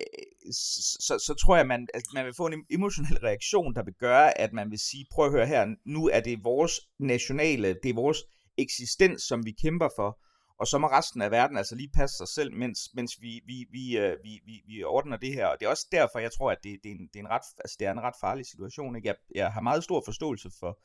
øh, 0.00 0.52
så, 0.52 0.80
så 1.06 1.24
så 1.26 1.34
tror 1.42 1.56
jeg, 1.56 1.66
man, 1.66 1.88
at 1.94 2.02
man 2.14 2.24
vil 2.26 2.34
få 2.36 2.46
en 2.46 2.64
emotionel 2.70 3.18
reaktion, 3.18 3.74
der 3.74 3.84
vil 3.84 3.94
gøre, 3.94 4.38
at 4.38 4.52
man 4.52 4.70
vil 4.70 4.78
sige, 4.78 5.06
prøv 5.12 5.26
at 5.26 5.32
høre 5.32 5.46
her, 5.46 5.66
nu 5.86 6.08
er 6.08 6.20
det 6.20 6.44
vores 6.44 6.72
nationale, 6.98 7.68
det 7.82 7.90
er 7.90 7.94
vores 7.94 8.18
eksistens, 8.58 9.22
som 9.22 9.46
vi 9.46 9.52
kæmper 9.62 9.88
for, 9.96 10.18
og 10.58 10.66
så 10.66 10.78
må 10.78 10.86
resten 10.86 11.22
af 11.22 11.30
verden 11.30 11.56
altså 11.56 11.74
lige 11.74 11.88
passe 11.94 12.16
sig 12.16 12.28
selv, 12.28 12.52
mens, 12.52 12.78
mens 12.94 13.12
vi, 13.20 13.40
vi, 13.46 13.66
vi, 13.70 13.98
øh, 13.98 14.16
vi, 14.22 14.40
vi, 14.46 14.62
vi 14.66 14.84
ordner 14.84 15.16
det 15.16 15.34
her. 15.34 15.46
Og 15.46 15.56
det 15.60 15.66
er 15.66 15.70
også 15.70 15.86
derfor, 15.92 16.18
jeg 16.18 16.32
tror, 16.32 16.50
at 16.50 16.58
det, 16.64 16.78
det, 16.82 16.90
er, 16.90 16.94
en, 16.94 17.08
det, 17.12 17.16
er, 17.16 17.20
en 17.20 17.30
ret, 17.30 17.42
altså 17.58 17.76
det 17.78 17.86
er 17.86 17.92
en 17.92 18.00
ret 18.00 18.14
farlig 18.20 18.46
situation. 18.46 18.96
Ikke? 18.96 19.08
Jeg, 19.08 19.16
jeg 19.34 19.52
har 19.52 19.60
meget 19.60 19.84
stor 19.84 20.02
forståelse 20.04 20.50
for, 20.60 20.78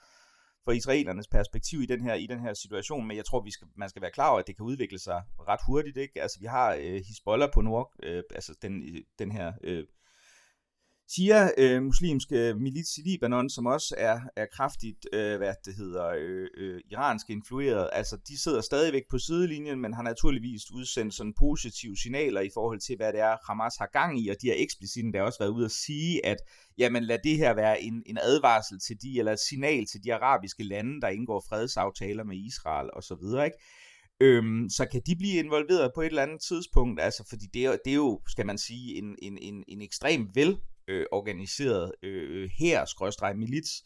for 0.66 0.72
israelernes 0.72 1.28
perspektiv 1.28 1.82
i 1.82 1.86
den 1.86 2.02
her 2.02 2.14
i 2.14 2.28
den 2.28 2.40
her 2.40 2.54
situation, 2.54 3.08
men 3.08 3.18
jeg 3.18 3.26
tror 3.26 3.42
vi 3.42 3.52
skal 3.52 3.68
man 3.76 3.90
skal 3.90 4.02
være 4.02 4.12
klar 4.12 4.30
over 4.30 4.40
at 4.40 4.48
det 4.48 4.56
kan 4.56 4.66
udvikle 4.66 5.00
sig 5.00 5.24
ret 5.48 5.60
hurtigt, 5.68 5.98
ikke? 5.98 6.22
Altså 6.22 6.40
vi 6.40 6.46
har 6.46 6.74
øh, 6.74 7.02
Hezbollah 7.08 7.50
på 7.54 7.62
nord, 7.62 7.96
øh, 8.04 8.24
altså 8.36 8.56
den 8.62 8.84
øh, 8.84 9.02
den 9.20 9.32
her 9.32 9.54
øh, 9.64 9.84
siger 11.16 11.52
øh, 11.58 11.84
muslimske 11.84 12.54
milits 12.54 12.98
i 12.98 13.02
Libanon, 13.02 13.50
som 13.50 13.66
også 13.66 13.96
er, 13.98 14.20
er 14.36 14.46
kraftigt, 14.54 15.08
øh, 15.14 15.38
hvad 15.38 15.54
det 15.66 15.76
hedder, 15.76 16.08
øh, 16.18 16.48
øh, 16.58 16.82
iransk 16.92 17.30
influeret. 17.30 17.90
Altså, 17.94 18.18
de 18.28 18.40
sidder 18.40 18.62
stadigvæk 18.62 19.04
på 19.10 19.18
sidelinjen, 19.18 19.80
men 19.80 19.94
har 19.94 20.04
naturligvis 20.04 20.72
udsendt 20.72 21.14
sådan 21.14 21.34
positive 21.40 21.98
signaler 21.98 22.42
i 22.42 22.50
forhold 22.54 22.80
til, 22.80 22.96
hvad 22.96 23.14
det 23.14 23.22
er, 23.22 23.38
Hamas 23.48 23.76
har 23.80 23.90
gang 23.94 24.20
i, 24.20 24.30
og 24.30 24.36
de 24.42 24.48
har 24.48 24.56
eksplicit 24.58 25.14
der 25.14 25.22
også 25.22 25.40
været 25.40 25.52
ude 25.52 25.66
at 25.66 25.72
sige, 25.72 26.26
at 26.26 26.38
jamen, 26.78 27.04
lad 27.04 27.20
det 27.24 27.38
her 27.38 27.54
være 27.54 27.82
en, 27.82 28.04
en 28.06 28.18
advarsel 28.22 28.80
til 28.80 28.96
de, 29.02 29.20
eller 29.20 29.32
et 29.32 29.40
signal 29.40 29.86
til 29.86 30.04
de 30.04 30.14
arabiske 30.14 30.64
lande, 30.64 31.02
der 31.02 31.08
indgår 31.08 31.46
fredsaftaler 31.50 32.24
med 32.24 32.38
Israel 32.38 32.90
og 32.94 33.04
så 33.04 33.16
videre, 33.16 33.46
ikke? 33.46 33.58
Øhm, 34.22 34.70
så 34.70 34.86
kan 34.92 35.02
de 35.06 35.16
blive 35.16 35.40
involveret 35.40 35.92
på 35.96 36.02
et 36.02 36.06
eller 36.06 36.24
andet 36.24 36.42
tidspunkt, 36.42 37.02
altså 37.02 37.24
fordi 37.30 37.46
det 37.54 37.66
er, 37.66 37.78
det 37.86 37.92
er 37.92 37.96
jo, 37.96 38.22
skal 38.28 38.46
man 38.46 38.58
sige, 38.58 38.96
en, 38.96 39.16
en, 39.22 39.38
en, 39.38 39.64
en 39.68 39.82
ekstrem 39.82 40.30
vel 40.34 40.58
øh, 40.90 41.06
organiseret 41.12 41.92
øh, 42.04 42.50
her 42.60 43.34
milits, 43.36 43.84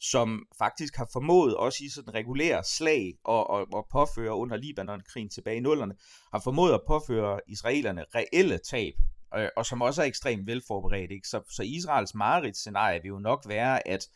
som 0.00 0.46
faktisk 0.58 0.96
har 0.96 1.08
formået, 1.12 1.56
også 1.56 1.84
i 1.84 1.88
sådan 1.88 2.14
regulære 2.14 2.64
slag 2.64 3.14
og, 3.24 3.50
og, 3.50 3.66
og 3.72 3.86
påføre 3.92 4.34
under 4.34 4.56
Libanon-krigen 4.56 5.30
tilbage 5.30 5.56
i 5.56 5.60
nullerne, 5.60 5.94
har 6.32 6.40
formået 6.40 6.74
at 6.74 6.80
påføre 6.86 7.40
israelerne 7.48 8.04
reelle 8.14 8.58
tab, 8.58 8.94
øh, 9.36 9.48
og 9.56 9.66
som 9.66 9.82
også 9.82 10.02
er 10.02 10.06
ekstremt 10.06 10.46
velforberedt. 10.46 11.10
Ikke? 11.10 11.28
Så, 11.28 11.42
så 11.50 11.62
Israels 11.62 12.14
mareridt-scenarie 12.14 13.02
vil 13.02 13.08
jo 13.08 13.18
nok 13.18 13.44
være, 13.48 13.88
at 13.88 14.08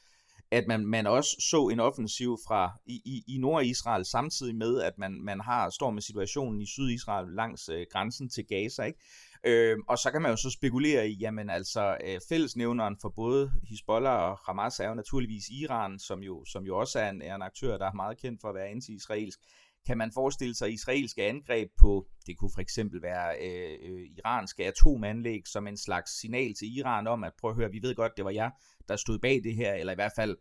at 0.53 0.65
man, 0.69 0.87
man 0.87 1.07
også 1.07 1.37
så 1.51 1.69
en 1.69 1.81
offensiv 1.81 2.39
fra 2.47 2.73
i, 2.87 3.03
i, 3.05 3.35
i 3.35 3.39
Nord-Israel, 3.39 4.05
samtidig 4.05 4.55
med, 4.55 4.83
at 4.83 4.99
man, 4.99 5.13
man 5.23 5.41
har 5.41 5.71
står 5.71 5.91
med 5.91 6.03
situationen 6.03 6.61
i 6.61 6.67
Syd-Israel 6.67 7.29
langs 7.35 7.69
øh, 7.69 7.87
grænsen 7.93 8.29
til 8.29 8.45
Gaza. 8.47 8.83
Ikke? 8.83 8.99
Øh, 9.45 9.77
og 9.89 9.99
så 9.99 10.11
kan 10.11 10.23
man 10.23 10.31
jo 10.31 10.37
så 10.37 10.51
spekulere 10.51 11.09
i, 11.09 11.17
jamen 11.21 11.51
altså 11.51 11.97
øh, 12.05 12.21
fællesnævneren 12.29 12.97
for 13.01 13.09
både 13.09 13.53
Hezbollah 13.69 14.31
og 14.31 14.39
Hamas 14.47 14.81
er 14.81 14.89
jo 14.89 14.95
naturligvis 14.95 15.45
Iran, 15.49 15.99
som 15.99 16.23
jo, 16.23 16.45
som 16.45 16.65
jo 16.65 16.79
også 16.79 16.99
er 16.99 17.11
en, 17.11 17.23
er 17.23 17.35
en 17.35 17.43
aktør, 17.43 17.79
der 17.79 17.87
er 17.87 17.95
meget 17.95 18.19
kendt 18.19 18.41
for 18.41 18.49
at 18.49 18.55
være 18.55 18.69
anti-israelsk. 18.69 19.41
Kan 19.87 19.99
man 19.99 20.13
forestille 20.15 20.55
sig 20.55 20.73
israelske 20.73 21.23
angreb 21.23 21.69
på, 21.81 22.09
det 22.27 22.39
kunne 22.39 22.51
for 22.55 22.61
eksempel 22.61 23.03
være 23.03 23.37
øh, 23.41 23.79
øh, 23.83 24.07
iranske 24.19 24.67
atomanlæg, 24.67 25.43
som 25.47 25.67
en 25.67 25.77
slags 25.77 26.21
signal 26.21 26.55
til 26.55 26.77
Iran 26.79 27.07
om, 27.07 27.25
at 27.25 27.33
prøv 27.41 27.51
at 27.51 27.57
høre, 27.57 27.71
vi 27.71 27.83
ved 27.83 27.95
godt, 27.95 28.13
det 28.17 28.25
var 28.25 28.31
jeg, 28.31 28.51
der 28.89 28.97
stod 28.97 29.19
bag 29.19 29.41
det 29.45 29.55
her, 29.55 29.75
eller 29.75 29.93
i 29.93 29.95
hvert 29.95 30.13
fald 30.17 30.37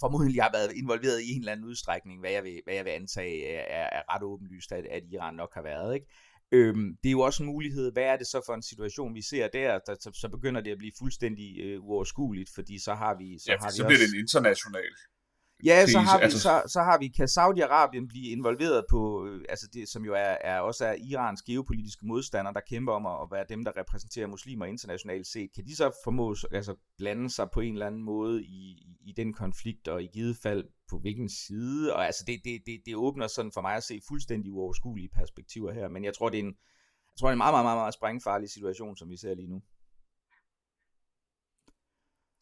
formodentlig 0.00 0.42
har 0.42 0.52
været 0.52 0.72
involveret 0.72 1.20
i 1.22 1.32
en 1.32 1.40
eller 1.40 1.52
anden 1.52 1.66
udstrækning, 1.66 2.20
hvad 2.20 2.30
jeg 2.30 2.44
vil, 2.44 2.60
hvad 2.64 2.74
jeg 2.74 2.84
vil 2.84 2.90
antage 2.90 3.46
er, 3.46 3.88
er 3.98 4.14
ret 4.14 4.22
åbenlyst, 4.22 4.72
at, 4.72 4.86
at 4.86 5.02
Iran 5.12 5.34
nok 5.34 5.54
har 5.54 5.62
været. 5.62 5.94
Ikke? 5.94 6.06
Øhm, 6.52 6.96
det 7.02 7.08
er 7.08 7.12
jo 7.12 7.20
også 7.20 7.42
en 7.42 7.46
mulighed. 7.46 7.92
Hvad 7.92 8.02
er 8.02 8.16
det 8.16 8.26
så 8.26 8.42
for 8.46 8.54
en 8.54 8.62
situation, 8.62 9.14
vi 9.14 9.22
ser 9.22 9.48
der? 9.48 9.78
der 9.86 9.94
så, 10.00 10.10
så 10.14 10.28
begynder 10.28 10.60
det 10.60 10.70
at 10.70 10.78
blive 10.78 10.92
fuldstændig 10.98 11.60
øh, 11.60 11.84
uoverskueligt, 11.84 12.50
fordi 12.54 12.78
så 12.78 12.94
har 12.94 13.14
vi... 13.18 13.38
Så 13.38 13.52
ja, 13.52 13.56
har 13.60 13.70
så 13.70 13.82
vi 13.82 13.86
bliver 13.86 13.98
også... 13.98 14.06
det 14.06 14.14
en 14.14 14.20
international 14.20 14.92
Ja, 15.64 15.86
så 15.86 15.98
har, 15.98 16.18
vi, 16.18 16.22
altså, 16.22 16.40
så, 16.40 16.62
så 16.66 16.80
har 16.80 16.98
vi, 16.98 17.08
kan 17.08 17.28
Saudi-Arabien 17.28 18.06
blive 18.08 18.30
involveret 18.30 18.84
på, 18.90 19.26
øh, 19.26 19.44
altså 19.48 19.68
det, 19.72 19.88
som 19.88 20.04
jo 20.04 20.14
er, 20.14 20.36
er 20.44 20.60
også 20.60 20.86
er 20.86 20.94
Irans 20.94 21.42
geopolitiske 21.42 22.06
modstander, 22.06 22.52
der 22.52 22.60
kæmper 22.60 22.92
om 22.92 23.06
at 23.06 23.28
være 23.30 23.44
dem, 23.48 23.64
der 23.64 23.76
repræsenterer 23.76 24.26
muslimer 24.26 24.66
internationalt 24.66 25.26
set. 25.26 25.50
Kan 25.54 25.64
de 25.66 25.76
så 25.76 25.90
formå 26.04 26.36
altså 26.52 26.74
blande 26.98 27.30
sig 27.30 27.48
på 27.50 27.60
en 27.60 27.72
eller 27.72 27.86
anden 27.86 28.02
måde 28.02 28.44
i, 28.44 28.86
i 29.00 29.12
den 29.16 29.32
konflikt, 29.32 29.88
og 29.88 30.02
i 30.02 30.06
givet 30.06 30.36
fald 30.42 30.64
på 30.90 30.98
hvilken 30.98 31.28
side? 31.28 31.94
Og 31.94 32.06
altså 32.06 32.24
det, 32.26 32.40
det, 32.44 32.62
det, 32.66 32.80
det 32.86 32.96
åbner 32.96 33.26
sådan 33.26 33.52
for 33.52 33.60
mig 33.60 33.74
at 33.74 33.84
se 33.84 34.00
fuldstændig 34.08 34.52
uoverskuelige 34.52 35.08
perspektiver 35.08 35.72
her, 35.72 35.88
men 35.88 36.04
jeg 36.04 36.14
tror, 36.14 36.28
det 36.28 36.38
er 36.38 36.44
en, 36.44 36.54
jeg 37.12 37.18
tror, 37.18 37.28
det 37.28 37.30
er 37.30 37.32
en 37.32 37.38
meget, 37.38 37.52
meget, 37.52 37.64
meget, 37.64 37.78
meget 37.78 37.94
sprængfarlig 37.94 38.50
situation, 38.50 38.96
som 38.96 39.10
vi 39.10 39.16
ser 39.16 39.34
lige 39.34 39.48
nu. 39.48 39.62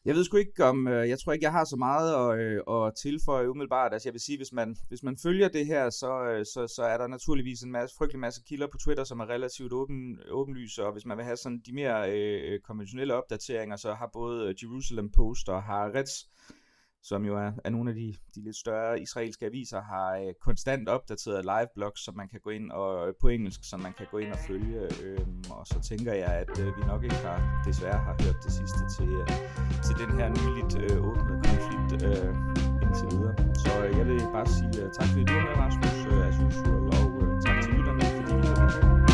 Jeg 0.05 0.15
ved 0.15 0.23
sgu 0.23 0.37
ikke 0.37 0.65
om, 0.65 0.87
øh, 0.87 1.09
jeg 1.09 1.19
tror 1.19 1.33
ikke, 1.33 1.43
jeg 1.43 1.51
har 1.51 1.65
så 1.65 1.75
meget 1.75 2.09
at, 2.13 2.39
øh, 2.39 2.85
at 2.87 2.95
tilføje 2.95 3.49
umiddelbart. 3.49 3.93
Altså 3.93 4.09
jeg 4.09 4.13
vil 4.13 4.21
sige, 4.21 4.37
hvis 4.37 4.53
man, 4.53 4.77
hvis 4.87 5.03
man 5.03 5.17
følger 5.17 5.47
det 5.47 5.65
her, 5.65 5.89
så, 5.89 6.23
øh, 6.23 6.45
så, 6.45 6.67
så 6.75 6.83
er 6.83 6.97
der 6.97 7.07
naturligvis 7.07 7.61
en 7.61 7.71
masse, 7.71 7.95
frygtelig 7.97 8.19
masse 8.19 8.41
kilder 8.47 8.67
på 8.67 8.77
Twitter, 8.77 9.03
som 9.03 9.19
er 9.19 9.29
relativt 9.29 9.73
åben, 9.73 10.19
åbenlyse, 10.29 10.85
og 10.85 10.91
hvis 10.91 11.05
man 11.05 11.17
vil 11.17 11.25
have 11.25 11.37
sådan 11.37 11.61
de 11.65 11.73
mere 11.73 12.11
øh, 12.11 12.59
konventionelle 12.59 13.13
opdateringer, 13.13 13.75
så 13.75 13.93
har 13.93 14.09
både 14.13 14.55
Jerusalem 14.63 15.09
Post 15.11 15.49
og 15.49 15.63
Haaretz 15.63 16.11
som 17.09 17.25
jo 17.25 17.33
er, 17.37 17.51
er 17.63 17.69
nogle 17.69 17.89
af 17.89 17.95
de, 17.95 18.15
de 18.35 18.43
lidt 18.43 18.55
større 18.55 19.01
israelske 19.01 19.45
aviser, 19.45 19.81
har 19.81 20.09
øh, 20.15 20.33
konstant 20.41 20.89
opdateret 20.89 21.45
liveblogs, 21.45 22.01
som 22.05 22.15
man 22.15 22.27
kan 22.29 22.39
gå 22.39 22.49
ind 22.49 22.71
og 22.71 23.07
øh, 23.07 23.13
på 23.21 23.27
engelsk, 23.27 23.59
som 23.63 23.79
man 23.79 23.93
kan 23.97 24.07
gå 24.11 24.17
ind 24.17 24.31
og 24.31 24.39
følge. 24.47 24.79
Øh, 25.03 25.25
og 25.49 25.67
så 25.67 25.79
tænker 25.89 26.13
jeg, 26.13 26.31
at 26.43 26.59
øh, 26.59 26.67
vi 26.77 26.81
nok 26.87 27.03
ikke 27.03 27.15
har 27.15 27.63
desværre 27.67 27.99
har 28.07 28.15
hørt 28.23 28.37
det 28.45 28.51
sidste 28.59 28.81
til, 28.95 29.09
øh, 29.21 29.27
til 29.85 29.95
den 30.01 30.11
her 30.19 30.27
nyligt 30.39 30.73
øh, 30.83 31.07
åbnede 31.09 31.39
konflikt 31.47 31.91
øh, 32.09 32.31
indtil 32.83 33.07
videre. 33.11 33.35
Så 33.63 33.71
øh, 33.85 33.97
jeg 33.97 34.05
vil 34.07 34.19
bare 34.35 34.47
sige 34.55 34.71
øh, 34.81 34.91
tak 34.97 35.07
fordi 35.11 35.23
du 35.23 35.33
var 35.33 35.43
med, 35.47 35.55
Rasmus, 35.63 35.97
øh, 36.11 36.27
as 36.27 36.37
usual, 36.47 36.83
og 36.97 37.07
øh, 37.21 37.41
tak 37.45 37.57
til 37.63 37.71
lytterne, 37.73 38.01
fordi 38.15 38.31
I 38.33 38.37
lyttede. 38.37 39.04